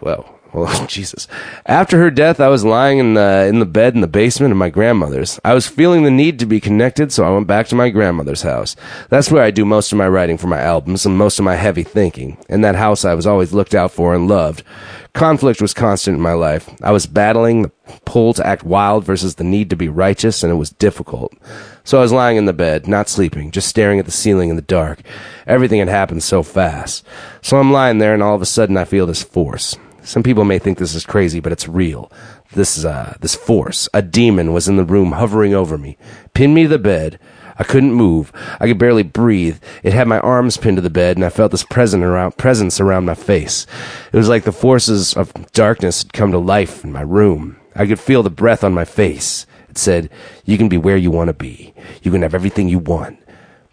[0.00, 1.28] Well, well, oh, Jesus.
[1.66, 4.58] After her death, I was lying in the, in the bed in the basement of
[4.58, 5.38] my grandmother's.
[5.44, 8.42] I was feeling the need to be connected, so I went back to my grandmother's
[8.42, 8.76] house.
[9.08, 11.56] That's where I do most of my writing for my albums and most of my
[11.56, 12.38] heavy thinking.
[12.48, 14.64] In that house, I was always looked out for and loved.
[15.12, 16.70] Conflict was constant in my life.
[16.82, 17.72] I was battling the
[18.04, 21.34] pull to act wild versus the need to be righteous, and it was difficult.
[21.82, 24.56] So I was lying in the bed, not sleeping, just staring at the ceiling in
[24.56, 25.00] the dark.
[25.46, 27.04] Everything had happened so fast.
[27.42, 29.76] So I'm lying there, and all of a sudden I feel this force.
[30.02, 32.10] Some people may think this is crazy, but it's real.
[32.52, 35.96] This, is uh, this force, a demon was in the room hovering over me,
[36.34, 37.18] pinned me to the bed.
[37.58, 38.32] I couldn't move.
[38.58, 39.58] I could barely breathe.
[39.82, 43.04] It had my arms pinned to the bed, and I felt this around, presence around
[43.04, 43.66] my face.
[44.12, 47.60] It was like the forces of darkness had come to life in my room.
[47.76, 49.46] I could feel the breath on my face.
[49.68, 50.08] It said,
[50.46, 51.74] You can be where you want to be.
[52.02, 53.18] You can have everything you want.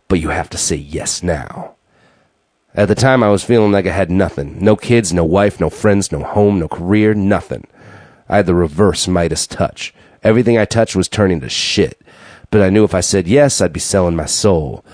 [0.10, 1.77] But you have to say yes now.
[2.78, 4.64] At the time, I was feeling like I had nothing.
[4.64, 7.66] No kids, no wife, no friends, no home, no career, nothing.
[8.30, 9.96] I had the reverse Midas touch.
[10.24, 12.00] Everything I touched was turning to shit.
[12.52, 14.86] But I knew if I said yes, I'd be selling my soul.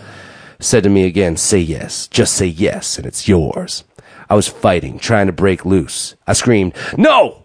[0.62, 2.08] Said to me again, say yes.
[2.08, 3.84] Just say yes, and it's yours.
[4.30, 6.16] I was fighting, trying to break loose.
[6.26, 7.43] I screamed, no!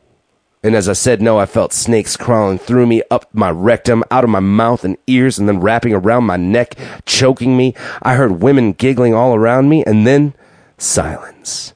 [0.69, 4.23] And as I said no, I felt snakes crawling through me, up my rectum, out
[4.23, 6.75] of my mouth and ears, and then wrapping around my neck,
[7.07, 7.75] choking me.
[8.03, 10.35] I heard women giggling all around me, and then
[10.77, 11.73] silence.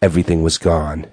[0.00, 1.08] Everything was gone.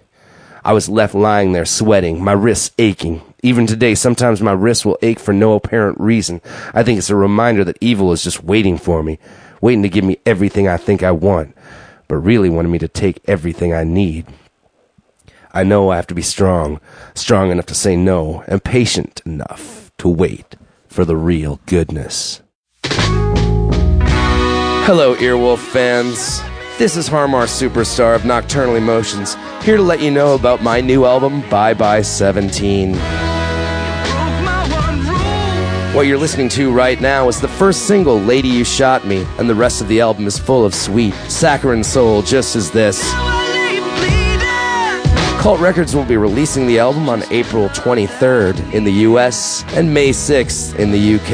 [0.63, 3.21] I was left lying there sweating, my wrists aching.
[3.43, 6.39] Even today, sometimes my wrists will ache for no apparent reason.
[6.73, 9.19] I think it's a reminder that evil is just waiting for me,
[9.59, 11.53] waiting to give me everything I think I want,
[12.07, 14.25] but really wanting me to take everything I need.
[15.51, 16.79] I know I have to be strong,
[17.15, 20.55] strong enough to say no, and patient enough to wait
[20.87, 22.43] for the real goodness.
[24.85, 26.41] Hello, Earwolf fans.
[26.77, 30.81] This is Har Mar Superstar of Nocturnal Emotions, here to let you know about my
[30.81, 32.93] new album, Bye Bye 17.
[35.95, 39.49] What you're listening to right now is the first single, Lady You Shot Me, and
[39.49, 43.01] the rest of the album is full of sweet, saccharine soul, just as this.
[45.39, 50.09] Cult Records will be releasing the album on April 23rd in the US and May
[50.09, 51.31] 6th in the UK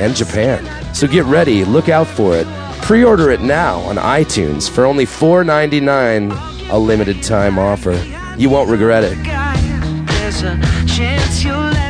[0.00, 0.64] and Japan.
[0.94, 2.46] So get ready, look out for it.
[2.80, 7.92] Pre order it now on iTunes for only $4.99, a limited time offer.
[8.38, 9.18] You won't regret it.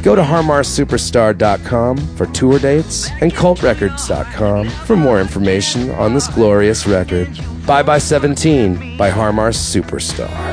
[0.02, 7.28] Go to harmarsuperstar.com for tour dates and cultrecords.com for more information on this glorious record.
[7.64, 10.51] Bye Bye 17 by Har Mar Superstar.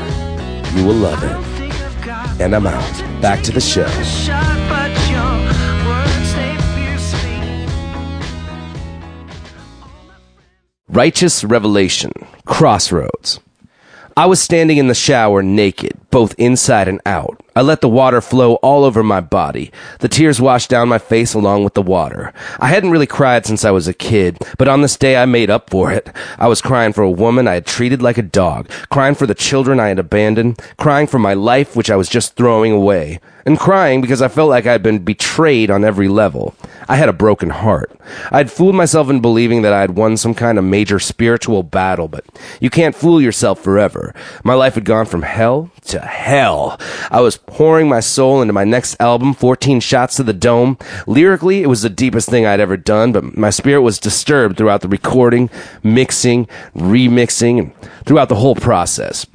[0.76, 2.42] You will love it.
[2.42, 3.22] And I'm out.
[3.22, 3.88] Back to the show.
[10.88, 12.12] Righteous Revelation,
[12.46, 13.40] Crossroads.
[14.18, 17.42] I was standing in the shower naked, both inside and out.
[17.60, 19.70] I let the water flow all over my body.
[20.00, 22.32] The tears washed down my face along with the water.
[22.58, 25.50] I hadn't really cried since I was a kid, but on this day I made
[25.50, 26.10] up for it.
[26.38, 29.36] I was crying for a woman I had treated like a dog, crying for the
[29.36, 33.60] children I had abandoned, crying for my life which I was just throwing away, and
[33.60, 36.56] crying because I felt like I had been betrayed on every level.
[36.88, 37.92] I had a broken heart.
[38.32, 41.64] I had fooled myself in believing that I had won some kind of major spiritual
[41.64, 42.26] battle, but
[42.60, 44.14] you can't fool yourself forever.
[44.44, 46.80] My life had gone from hell to hell.
[47.12, 50.78] I was pouring my soul into my next album, 14 Shots to the Dome.
[51.08, 54.82] Lyrically, it was the deepest thing I'd ever done, but my spirit was disturbed throughout
[54.82, 55.50] the recording,
[55.84, 57.74] mixing, remixing, and
[58.06, 59.26] throughout the whole process.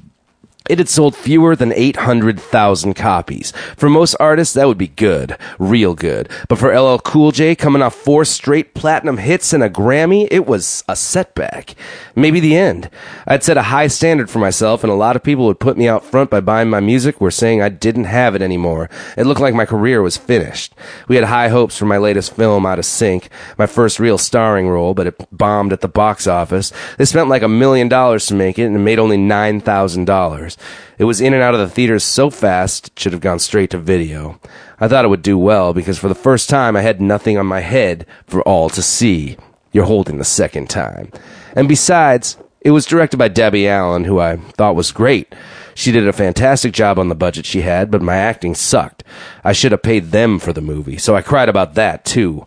[0.67, 3.53] It had sold fewer than 800,000 copies.
[3.77, 5.37] For most artists, that would be good.
[5.59, 6.31] Real good.
[6.49, 10.47] But for LL Cool J, coming off four straight platinum hits and a Grammy, it
[10.47, 11.75] was a setback.
[12.17, 12.89] Maybe the end.
[13.27, 15.87] I'd set a high standard for myself, and a lot of people would put me
[15.87, 18.89] out front by buying my music were saying I didn't have it anymore.
[19.19, 20.75] It looked like my career was finished.
[21.09, 24.71] We had high hopes for my latest film, Out of Sync, my first real starring
[24.71, 26.73] role, but it bombed at the box office.
[26.97, 30.54] They spent like a million dollars to make it, and it made only $9,000.
[30.99, 33.71] It was in and out of the theaters so fast, it should have gone straight
[33.71, 34.41] to video.
[34.81, 37.47] I thought it would do well because for the first time I had nothing on
[37.47, 39.37] my head for all to see.
[39.73, 41.11] You're holding the second time.
[41.57, 45.35] And besides, it was directed by Debbie Allen, who I thought was great.
[45.75, 49.03] She did a fantastic job on the budget she had, but my acting sucked.
[49.43, 52.47] I should have paid them for the movie, so I cried about that too.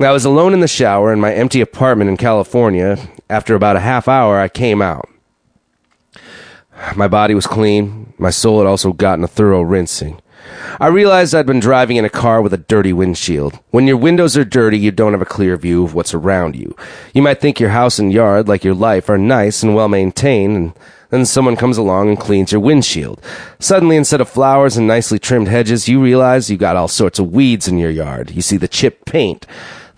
[0.00, 2.96] I was alone in the shower in my empty apartment in California.
[3.30, 5.08] After about a half hour, I came out.
[6.96, 8.12] My body was clean.
[8.18, 10.20] My soul had also gotten a thorough rinsing.
[10.80, 13.58] I realized I'd been driving in a car with a dirty windshield.
[13.70, 16.76] When your windows are dirty, you don't have a clear view of what's around you.
[17.14, 20.56] You might think your house and yard, like your life, are nice and well maintained,
[20.56, 20.74] and
[21.10, 23.22] then someone comes along and cleans your windshield.
[23.58, 27.32] Suddenly, instead of flowers and nicely trimmed hedges, you realize you got all sorts of
[27.32, 28.30] weeds in your yard.
[28.30, 29.46] You see the chipped paint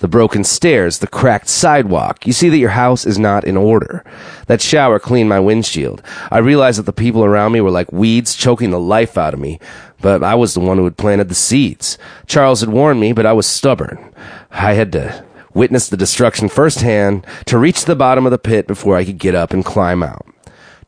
[0.05, 2.27] the broken stairs, the cracked sidewalk.
[2.27, 4.05] You see that your house is not in order.
[4.49, 6.03] That shower cleaned my windshield.
[6.31, 9.41] I realized that the people around me were like weeds choking the life out of
[9.41, 9.59] me,
[10.03, 11.97] but I was the one who had planted the seeds.
[12.27, 14.13] Charles had warned me, but I was stubborn.
[14.51, 15.25] I had to
[15.55, 19.35] witness the destruction firsthand to reach the bottom of the pit before I could get
[19.35, 20.27] up and climb out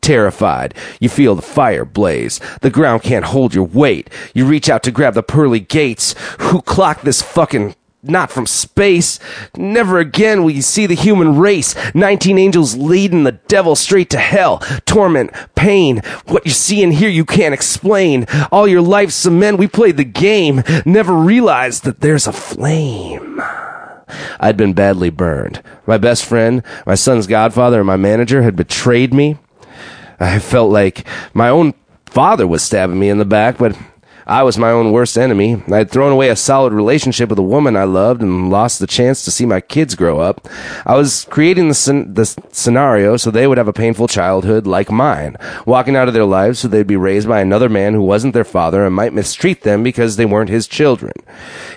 [0.02, 0.74] terrified.
[1.00, 2.38] You feel the fire blaze.
[2.60, 4.10] The ground can't hold your weight.
[4.34, 6.14] You reach out to grab the pearly gates.
[6.38, 7.74] Who clocked this fucking
[8.08, 9.18] not from space.
[9.56, 11.74] Never again will you see the human race.
[11.94, 14.58] Nineteen angels leading the devil straight to hell.
[14.86, 18.26] Torment, pain, what you see and hear you can't explain.
[18.50, 20.62] All your life some men we played the game.
[20.84, 23.40] Never realized that there's a flame.
[24.38, 25.62] I'd been badly burned.
[25.86, 29.38] My best friend, my son's godfather, and my manager had betrayed me.
[30.20, 31.04] I felt like
[31.34, 31.74] my own
[32.06, 33.76] father was stabbing me in the back, but
[34.28, 35.62] I was my own worst enemy.
[35.70, 38.86] I had thrown away a solid relationship with a woman I loved and lost the
[38.88, 40.48] chance to see my kids grow up.
[40.84, 45.36] I was creating the, the scenario so they would have a painful childhood like mine,
[45.64, 48.42] walking out of their lives so they'd be raised by another man who wasn't their
[48.42, 51.12] father and might mistreat them because they weren't his children.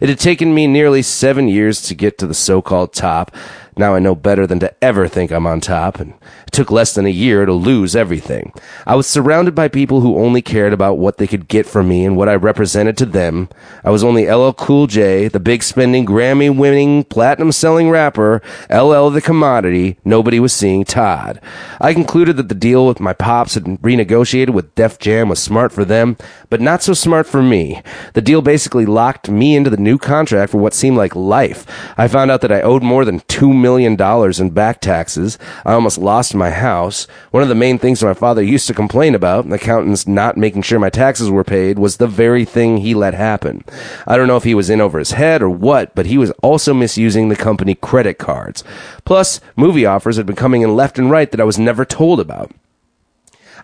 [0.01, 3.31] It had taken me nearly seven years to get to the so-called top.
[3.79, 6.13] Now I know better than to ever think I'm on top, and
[6.45, 8.51] it took less than a year to lose everything.
[8.85, 12.03] I was surrounded by people who only cared about what they could get from me
[12.03, 13.47] and what I represented to them.
[13.85, 19.11] I was only LL Cool J, the big spending, Grammy winning, platinum selling rapper, LL
[19.11, 19.97] the commodity.
[20.03, 21.39] Nobody was seeing Todd.
[21.79, 25.71] I concluded that the deal with my pops had renegotiated with Def Jam was smart
[25.71, 26.17] for them,
[26.49, 27.81] but not so smart for me.
[28.13, 31.65] The deal basically locked me into the new contract for what seemed like life.
[31.97, 35.37] I found out that I owed more than two million million dollars in back taxes.
[35.63, 37.05] I almost lost my house.
[37.29, 40.79] One of the main things my father used to complain about, accountants not making sure
[40.79, 43.63] my taxes were paid, was the very thing he let happen.
[44.07, 46.31] I don't know if he was in over his head or what, but he was
[46.41, 48.63] also misusing the company credit cards.
[49.05, 52.19] Plus, movie offers had been coming in left and right that I was never told
[52.19, 52.51] about.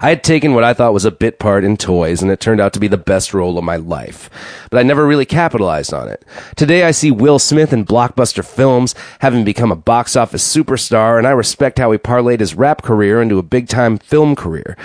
[0.02, 2.60] I had taken what I thought was a bit part in toys, and it turned
[2.60, 4.30] out to be the best role of my life.
[4.70, 6.24] But I never really capitalized on it.
[6.56, 11.26] Today I see Will Smith in blockbuster films, having become a box office superstar, and
[11.26, 14.78] I respect how he parlayed his rap career into a big time film career.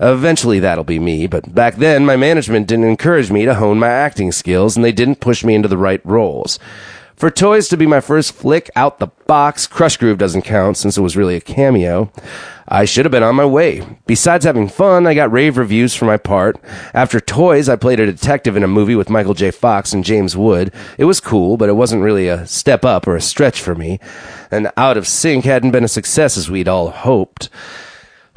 [0.00, 3.88] Eventually that'll be me, but back then my management didn't encourage me to hone my
[3.88, 6.58] acting skills, and they didn't push me into the right roles.
[7.16, 10.96] For Toys to be my first flick out the box, Krush Groove doesn't count since
[10.96, 12.12] it was really a cameo.
[12.70, 13.82] I should have been on my way.
[14.06, 16.60] Besides having fun, I got rave reviews for my part.
[16.92, 19.50] After Toys, I played a detective in a movie with Michael J.
[19.50, 20.72] Fox and James Wood.
[20.98, 23.98] It was cool, but it wasn't really a step up or a stretch for me.
[24.50, 27.48] And Out of Sync hadn't been a success as we'd all hoped.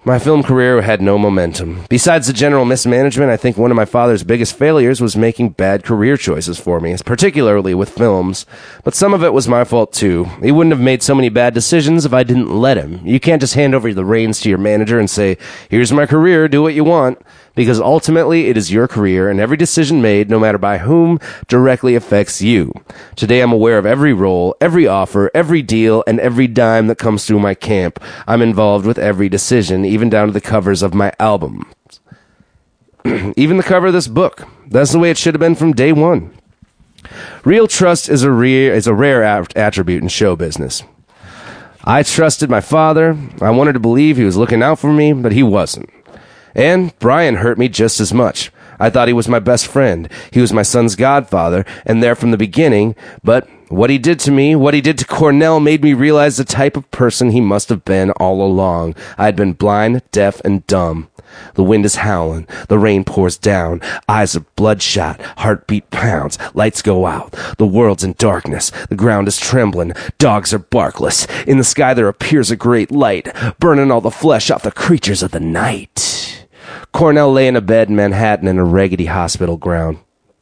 [0.03, 1.85] My film career had no momentum.
[1.87, 5.83] Besides the general mismanagement, I think one of my father's biggest failures was making bad
[5.83, 8.47] career choices for me, particularly with films.
[8.83, 10.25] But some of it was my fault too.
[10.41, 12.99] He wouldn't have made so many bad decisions if I didn't let him.
[13.05, 15.37] You can't just hand over the reins to your manager and say,
[15.69, 17.23] here's my career, do what you want
[17.55, 21.95] because ultimately it is your career and every decision made, no matter by whom, directly
[21.95, 22.73] affects you.
[23.15, 27.25] Today I'm aware of every role, every offer, every deal, and every dime that comes
[27.25, 27.99] through my camp.
[28.27, 31.69] I'm involved with every decision, even down to the covers of my album.
[33.35, 34.47] even the cover of this book.
[34.67, 36.33] That's the way it should have been from day one.
[37.43, 40.83] Real trust is a rare, is a rare attribute in show business.
[41.83, 43.17] I trusted my father.
[43.41, 45.89] I wanted to believe he was looking out for me, but he wasn't.
[46.55, 48.51] And Brian hurt me just as much.
[48.79, 50.09] I thought he was my best friend.
[50.31, 52.95] He was my son's godfather, and there from the beginning.
[53.23, 56.43] But what he did to me, what he did to Cornell, made me realize the
[56.43, 58.95] type of person he must have been all along.
[59.19, 61.09] I had been blind, deaf, and dumb.
[61.53, 62.47] The wind is howling.
[62.67, 63.81] The rain pours down.
[64.09, 65.21] Eyes are bloodshot.
[65.37, 66.37] Heartbeat pounds.
[66.53, 67.31] Lights go out.
[67.57, 68.71] The world's in darkness.
[68.89, 69.93] The ground is trembling.
[70.17, 71.27] Dogs are barkless.
[71.45, 75.23] In the sky there appears a great light, burning all the flesh off the creatures
[75.23, 76.10] of the night.
[76.93, 79.99] Cornell lay in a bed in Manhattan in a raggedy hospital ground,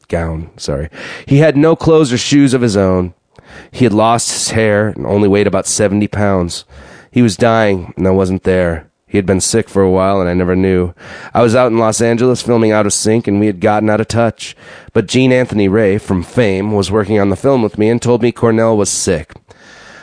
[0.08, 0.50] gown.
[0.56, 0.88] Sorry.
[1.26, 3.14] He had no clothes or shoes of his own.
[3.70, 6.64] He had lost his hair and only weighed about 70 pounds.
[7.10, 8.90] He was dying, and I wasn't there.
[9.06, 10.94] He had been sick for a while, and I never knew.
[11.34, 14.00] I was out in Los Angeles filming Out of Sync, and we had gotten out
[14.00, 14.56] of touch.
[14.92, 18.22] But Gene Anthony Ray, from Fame, was working on the film with me and told
[18.22, 19.34] me Cornell was sick.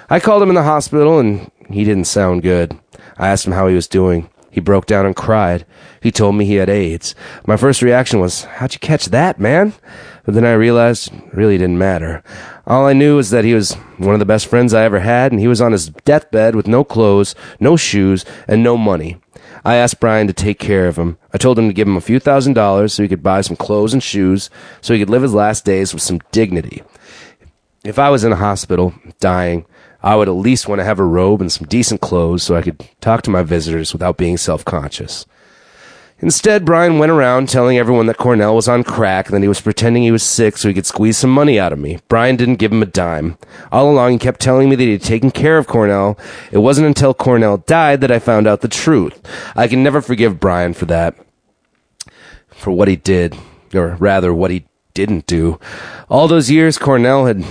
[0.09, 2.77] I called him in the hospital, and he didn't sound good.
[3.17, 4.29] I asked him how he was doing.
[4.57, 5.67] He broke down and cried.
[6.01, 7.13] He told me he had AIDS.
[7.45, 9.73] My first reaction was, How'd you catch that, man?
[10.25, 12.23] But then I realized it really didn't matter.
[12.65, 15.31] All I knew was that he was one of the best friends I ever had,
[15.31, 19.17] and he was on his deathbed with no clothes, no shoes, and no money.
[19.63, 21.19] I asked Brian to take care of him.
[21.31, 23.57] I told him to give him a few thousand dollars so he could buy some
[23.57, 24.49] clothes and shoes
[24.81, 26.81] so he could live his last days with some dignity.
[27.83, 29.67] If I was in a hospital, dying,
[30.03, 32.61] I would at least want to have a robe and some decent clothes so I
[32.61, 35.25] could talk to my visitors without being self conscious.
[36.19, 39.61] Instead, Brian went around telling everyone that Cornell was on crack and that he was
[39.61, 41.99] pretending he was sick so he could squeeze some money out of me.
[42.07, 43.37] Brian didn't give him a dime.
[43.71, 46.17] All along, he kept telling me that he had taken care of Cornell.
[46.51, 49.21] It wasn't until Cornell died that I found out the truth.
[49.55, 51.15] I can never forgive Brian for that.
[52.47, 53.37] For what he did,
[53.75, 55.59] or rather, what he didn't do.
[56.09, 57.45] All those years, Cornell had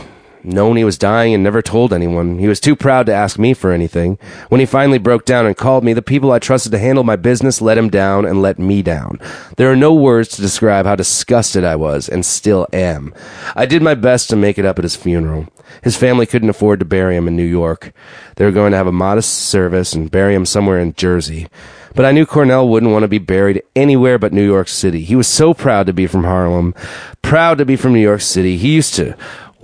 [0.47, 2.39] known he was dying and never told anyone.
[2.39, 4.19] He was too proud to ask me for anything.
[4.49, 7.17] When he finally broke down and called me, the people I trusted to handle my
[7.17, 9.19] business let him down and let me down.
[9.57, 13.13] There are no words to describe how disgusted I was and still am.
[13.55, 15.49] I did my best to make it up at his funeral.
[15.83, 17.93] His family couldn't afford to bury him in New York.
[18.37, 21.49] They were going to have a modest service and bury him somewhere in Jersey.
[21.95, 25.01] But I knew Cornell wouldn't want to be buried anywhere but New York City.
[25.03, 26.75] He was so proud to be from Harlem,
[27.23, 28.59] proud to be from New York City.
[28.59, 29.17] He used to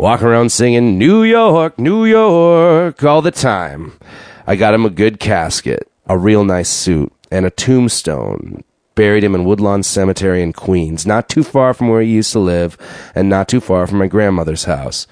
[0.03, 3.92] walking around singing New York, New York all the time.
[4.48, 8.64] I got him a good casket, a real nice suit, and a tombstone.
[8.96, 12.40] Buried him in Woodlawn Cemetery in Queens, not too far from where he used to
[12.40, 12.76] live,
[13.14, 15.07] and not too far from my grandmother's house.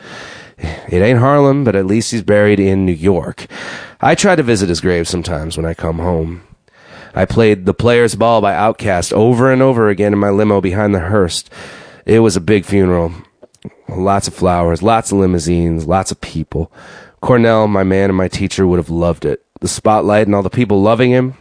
[0.58, 3.46] It ain't Harlem, but at least he's buried in New York.
[4.00, 6.42] I try to visit his grave sometimes when I come home.
[7.14, 10.96] I played The Player's Ball by Outkast over and over again in my limo behind
[10.96, 11.44] the hearse.
[12.06, 13.14] It was a big funeral.
[13.96, 16.72] Lots of flowers, lots of limousines, lots of people.
[17.20, 19.44] Cornell, my man and my teacher, would have loved it.
[19.60, 21.34] The spotlight and all the people loving him.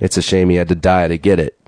[0.00, 1.58] It's a shame he had to die to get it.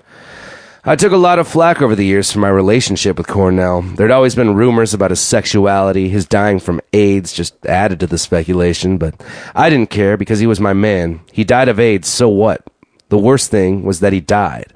[0.89, 3.83] I took a lot of flack over the years for my relationship with Cornell.
[3.83, 6.09] There'd always been rumors about his sexuality.
[6.09, 9.21] His dying from AIDS just added to the speculation, but
[9.53, 11.23] I didn't care because he was my man.
[11.33, 12.65] He died of AIDS, so what?
[13.09, 14.73] The worst thing was that he died.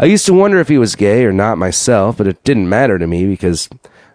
[0.00, 2.98] I used to wonder if he was gay or not myself, but it didn't matter
[2.98, 3.68] to me because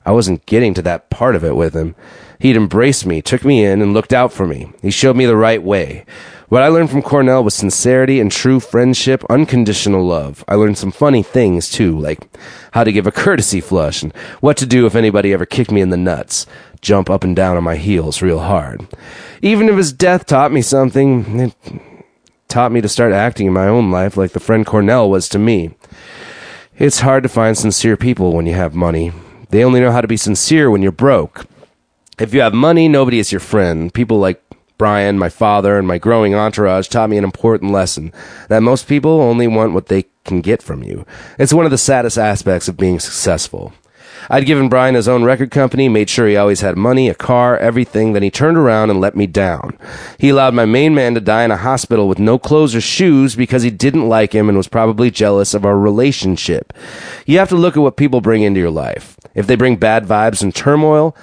[0.05, 1.95] I wasn't getting to that part of it with him.
[2.39, 4.71] He'd embraced me, took me in, and looked out for me.
[4.81, 6.05] He showed me the right way.
[6.49, 10.43] What I learned from Cornell was sincerity and true friendship, unconditional love.
[10.49, 12.19] I learned some funny things too, like
[12.71, 15.79] how to give a courtesy flush and what to do if anybody ever kicked me
[15.79, 16.45] in the nuts.
[16.81, 18.85] Jump up and down on my heels real hard.
[19.41, 21.55] Even if his death taught me something, it
[22.49, 25.39] taught me to start acting in my own life like the friend Cornell was to
[25.39, 25.71] me.
[26.77, 29.13] It's hard to find sincere people when you have money.
[29.51, 31.45] They only know how to be sincere when you're broke.
[32.17, 33.93] If you have money, nobody is your friend.
[33.93, 34.41] People like
[34.77, 38.13] Brian, my father, and my growing entourage taught me an important lesson
[38.47, 41.05] that most people only want what they can get from you.
[41.37, 43.73] It's one of the saddest aspects of being successful.
[44.29, 47.57] I'd given Brian his own record company, made sure he always had money, a car,
[47.57, 49.77] everything, then he turned around and let me down.
[50.17, 53.35] He allowed my main man to die in a hospital with no clothes or shoes
[53.35, 56.71] because he didn't like him and was probably jealous of our relationship.
[57.25, 59.17] You have to look at what people bring into your life.
[59.33, 61.15] If they bring bad vibes and turmoil,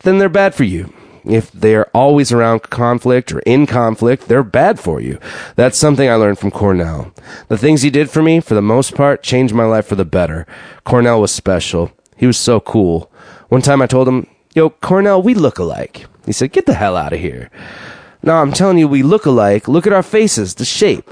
[0.00, 0.92] then they're bad for you.
[1.24, 5.18] If they're always around conflict or in conflict, they're bad for you.
[5.56, 7.12] That's something I learned from Cornell.
[7.48, 10.04] The things he did for me, for the most part, changed my life for the
[10.04, 10.46] better.
[10.84, 11.92] Cornell was special.
[12.16, 13.10] He was so cool.
[13.48, 16.06] One time I told him, Yo, Cornell, we look alike.
[16.24, 17.50] He said, Get the hell out of here.
[18.22, 19.68] No, I'm telling you, we look alike.
[19.68, 21.10] Look at our faces, the shape.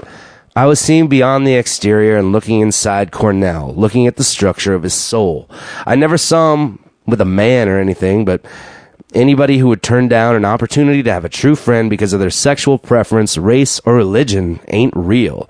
[0.57, 4.81] I was seeing beyond the exterior and looking inside Cornell, looking at the structure of
[4.81, 5.47] his soul.
[5.85, 8.43] I never saw him with a man or anything, but
[9.13, 12.31] anybody who would turn down an opportunity to have a true friend because of their
[12.31, 15.47] sexual preference, race, or religion ain't real.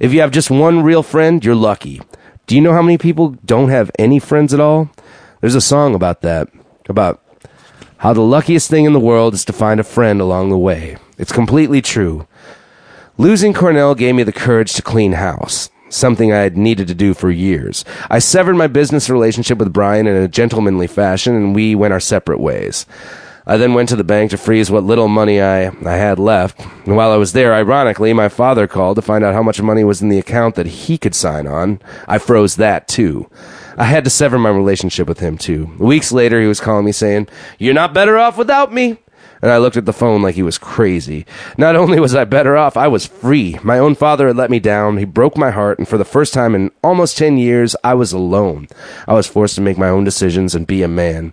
[0.00, 2.00] If you have just one real friend, you're lucky.
[2.46, 4.88] Do you know how many people don't have any friends at all?
[5.42, 6.48] There's a song about that,
[6.88, 7.22] about
[7.98, 10.96] how the luckiest thing in the world is to find a friend along the way.
[11.18, 12.26] It's completely true.
[13.18, 17.14] Losing Cornell gave me the courage to clean house, something I had needed to do
[17.14, 17.82] for years.
[18.10, 22.00] I severed my business relationship with Brian in a gentlemanly fashion, and we went our
[22.00, 22.84] separate ways.
[23.46, 26.60] I then went to the bank to freeze what little money I, I had left.
[26.84, 29.82] And while I was there, ironically, my father called to find out how much money
[29.82, 31.80] was in the account that he could sign on.
[32.06, 33.30] I froze that too.
[33.78, 35.70] I had to sever my relationship with him too.
[35.78, 38.98] Weeks later, he was calling me saying, You're not better off without me
[39.42, 41.26] and I looked at the phone like he was crazy.
[41.58, 43.58] Not only was I better off, I was free.
[43.62, 44.96] My own father had let me down.
[44.96, 48.12] He broke my heart, and for the first time in almost 10 years, I was
[48.12, 48.68] alone.
[49.06, 51.32] I was forced to make my own decisions and be a man.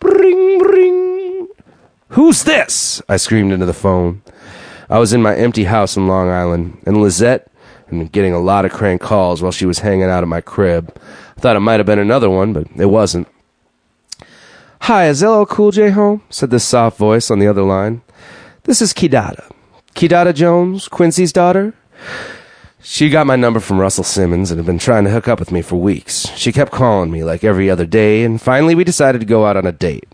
[0.00, 1.48] Bring, bring.
[2.08, 3.02] Who's this?
[3.08, 4.22] I screamed into the phone.
[4.88, 7.48] I was in my empty house in Long Island, and Lizette
[7.98, 10.96] been getting a lot of crank calls while she was hanging out at my crib.
[11.36, 13.28] I thought it might have been another one, but it wasn't.
[14.86, 16.22] Hi, is LL Cool J home?
[16.28, 18.02] said this soft voice on the other line.
[18.64, 19.48] This is Kidada.
[19.94, 21.72] Kidada Jones, Quincy's daughter.
[22.82, 25.52] She got my number from Russell Simmons and had been trying to hook up with
[25.52, 26.26] me for weeks.
[26.34, 29.56] She kept calling me like every other day, and finally we decided to go out
[29.56, 30.08] on a date.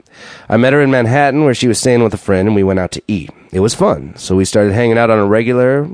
[0.51, 2.79] I met her in Manhattan where she was staying with a friend and we went
[2.79, 3.31] out to eat.
[3.51, 5.85] It was fun, so we started hanging out on a regular,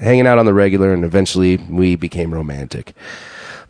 [0.00, 2.94] hanging out on the regular, and eventually we became romantic.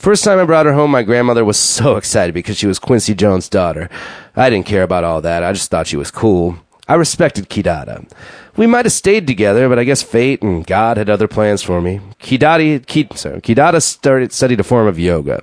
[0.00, 3.14] First time I brought her home, my grandmother was so excited because she was Quincy
[3.14, 3.90] Jones' daughter.
[4.34, 5.44] I didn't care about all that.
[5.44, 6.56] I just thought she was cool.
[6.88, 8.10] I respected Kidada.
[8.56, 11.82] We might have stayed together, but I guess fate and God had other plans for
[11.82, 12.00] me.
[12.18, 15.42] Kidada, started, studied a form of yoga.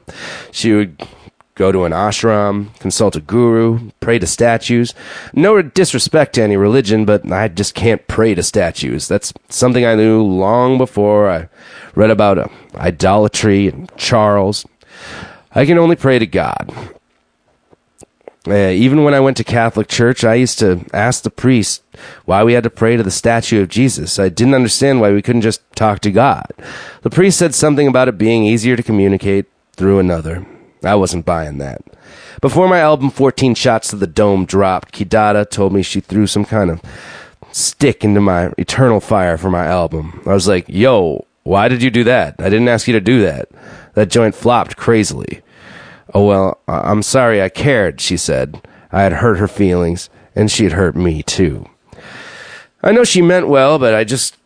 [0.51, 1.07] She would
[1.57, 4.93] go to an ashram, consult a guru, pray to statues.
[5.33, 9.07] No disrespect to any religion, but I just can't pray to statues.
[9.07, 11.49] That's something I knew long before I
[11.95, 14.65] read about uh, idolatry and Charles.
[15.51, 16.71] I can only pray to God.
[18.47, 21.83] Uh, even when I went to Catholic church, I used to ask the priest
[22.25, 24.19] why we had to pray to the statue of Jesus.
[24.19, 26.45] I didn't understand why we couldn't just talk to God.
[27.01, 30.45] The priest said something about it being easier to communicate through another.
[30.87, 31.81] I wasn't buying that.
[32.41, 36.45] Before my album 14 Shots to the Dome dropped, Kidada told me she threw some
[36.45, 36.81] kind of
[37.51, 40.21] stick into my eternal fire for my album.
[40.25, 42.35] I was like, yo, why did you do that?
[42.39, 43.49] I didn't ask you to do that.
[43.95, 45.41] That joint flopped crazily.
[46.13, 48.61] Oh, well, I'm sorry I cared, she said.
[48.91, 51.67] I had hurt her feelings, and she had hurt me, too.
[52.83, 54.37] I know she meant well, but I just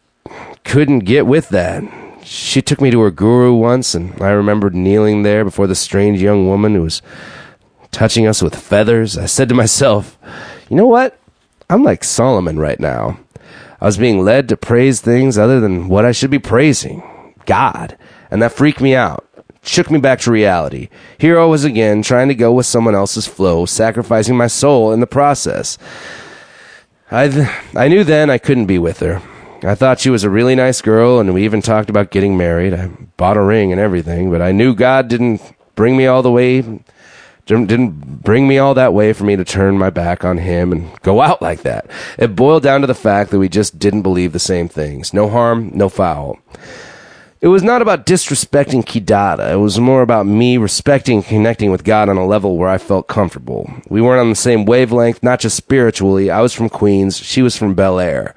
[0.63, 1.83] couldn't get with that.
[2.23, 6.21] She took me to her guru once, and I remembered kneeling there before the strange
[6.21, 7.01] young woman who was
[7.91, 9.17] touching us with feathers.
[9.17, 10.17] I said to myself,
[10.69, 11.19] you know what?
[11.69, 13.19] I'm like Solomon right now.
[13.79, 17.01] I was being led to praise things other than what I should be praising
[17.45, 17.97] God.
[18.29, 19.27] And that freaked me out.
[19.63, 20.89] Shook me back to reality.
[21.17, 24.99] Here I was again, trying to go with someone else's flow, sacrificing my soul in
[24.99, 25.77] the process.
[27.11, 29.21] I, th- I knew then I couldn't be with her.
[29.63, 32.73] I thought she was a really nice girl, and we even talked about getting married.
[32.73, 32.87] I
[33.17, 35.41] bought a ring and everything, but I knew God didn't
[35.75, 36.61] bring me all the way,
[37.45, 40.99] didn't bring me all that way for me to turn my back on Him and
[41.01, 41.85] go out like that.
[42.17, 45.13] It boiled down to the fact that we just didn't believe the same things.
[45.13, 46.39] No harm, no foul.
[47.39, 49.51] It was not about disrespecting Kidada.
[49.51, 52.77] It was more about me respecting and connecting with God on a level where I
[52.77, 53.71] felt comfortable.
[53.89, 56.29] We weren't on the same wavelength, not just spiritually.
[56.29, 57.17] I was from Queens.
[57.17, 58.35] She was from Bel Air.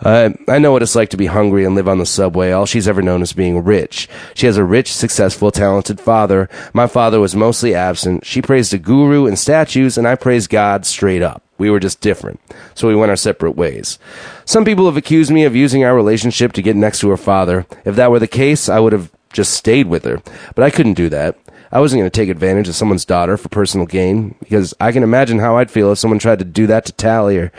[0.00, 2.52] Uh, I know what it's like to be hungry and live on the subway.
[2.52, 4.08] All she's ever known is being rich.
[4.34, 6.50] She has a rich, successful, talented father.
[6.74, 8.26] My father was mostly absent.
[8.26, 11.42] She praised a guru and statues, and I praised God straight up.
[11.58, 12.40] We were just different.
[12.74, 13.98] So we went our separate ways.
[14.44, 17.66] Some people have accused me of using our relationship to get next to her father.
[17.86, 20.20] If that were the case, I would have just stayed with her.
[20.54, 21.38] But I couldn't do that.
[21.72, 25.02] I wasn't going to take advantage of someone's daughter for personal gain because I can
[25.02, 27.52] imagine how I'd feel if someone tried to do that to Tally or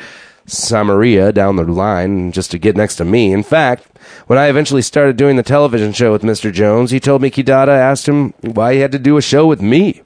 [0.48, 3.34] Samaria down the line just to get next to me.
[3.34, 3.86] In fact,
[4.28, 6.52] when I eventually started doing the television show with Mr.
[6.52, 9.62] Jones, he told me Kidada asked him why he had to do a show with
[9.62, 10.02] me.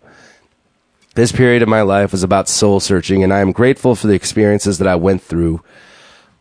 [1.14, 4.14] This period of my life was about soul searching, and I am grateful for the
[4.14, 5.62] experiences that I went through.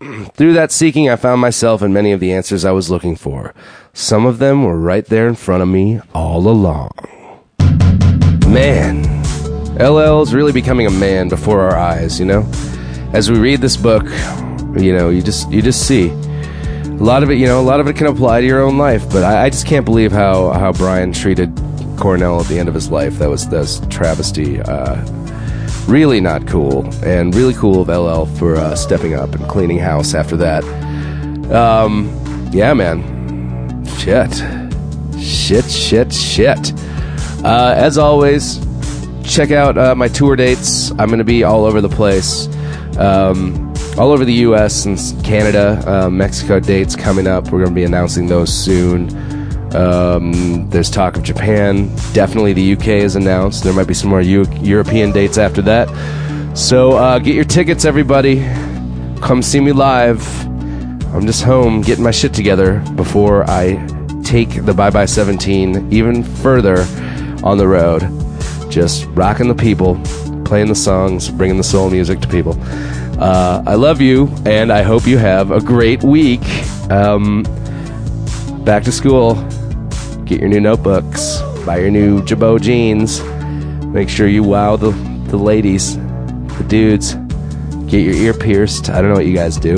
[0.34, 3.52] through that seeking, I found myself and many of the answers I was looking for.
[3.92, 6.92] Some of them were right there in front of me all along.
[8.46, 9.02] Man,
[9.78, 12.50] LL is really becoming a man before our eyes, you know?
[13.12, 14.04] As we read this book,
[14.78, 16.10] you know, you just you just see
[17.00, 18.76] a lot of it, you know, a lot of it can apply to your own
[18.76, 21.50] life, but I, I just can't believe how, how Brian treated
[21.96, 23.18] Cornell at the end of his life.
[23.18, 24.60] That was that's travesty.
[24.60, 25.02] Uh,
[25.86, 30.14] really not cool, and really cool of LL for uh, stepping up and cleaning house
[30.14, 30.62] after that.
[31.50, 32.14] Um,
[32.52, 34.34] yeah, man, shit,
[35.18, 36.72] shit, shit, shit.
[37.42, 38.60] Uh, as always,
[39.24, 40.90] check out uh, my tour dates.
[40.92, 42.46] I'm going to be all over the place.
[43.00, 44.84] Um, all over the U.S.
[44.84, 47.44] and Canada, uh, Mexico dates coming up.
[47.44, 49.08] We're going to be announcing those soon.
[49.74, 51.88] Um, there's talk of Japan.
[52.12, 53.64] Definitely the UK is announced.
[53.64, 55.88] There might be some more U- European dates after that.
[56.56, 58.40] So uh, get your tickets, everybody.
[59.20, 60.22] Come see me live.
[61.14, 63.74] I'm just home getting my shit together before I
[64.24, 66.86] take the Bye Bye 17 even further
[67.42, 68.02] on the road.
[68.70, 69.94] Just rocking the people,
[70.50, 72.58] playing the songs, bringing the soul music to people.
[73.20, 76.42] Uh, I love you, and I hope you have a great week.
[76.90, 77.44] Um,
[78.64, 79.36] back to school.
[80.24, 81.40] Get your new notebooks.
[81.64, 83.22] Buy your new Jabot jeans.
[83.94, 84.90] Make sure you wow the,
[85.28, 87.14] the ladies, the dudes.
[87.86, 88.90] Get your ear pierced.
[88.90, 89.76] I don't know what you guys do.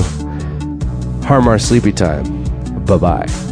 [1.27, 2.44] Har Mar sleepy time.
[2.86, 3.52] Bye bye.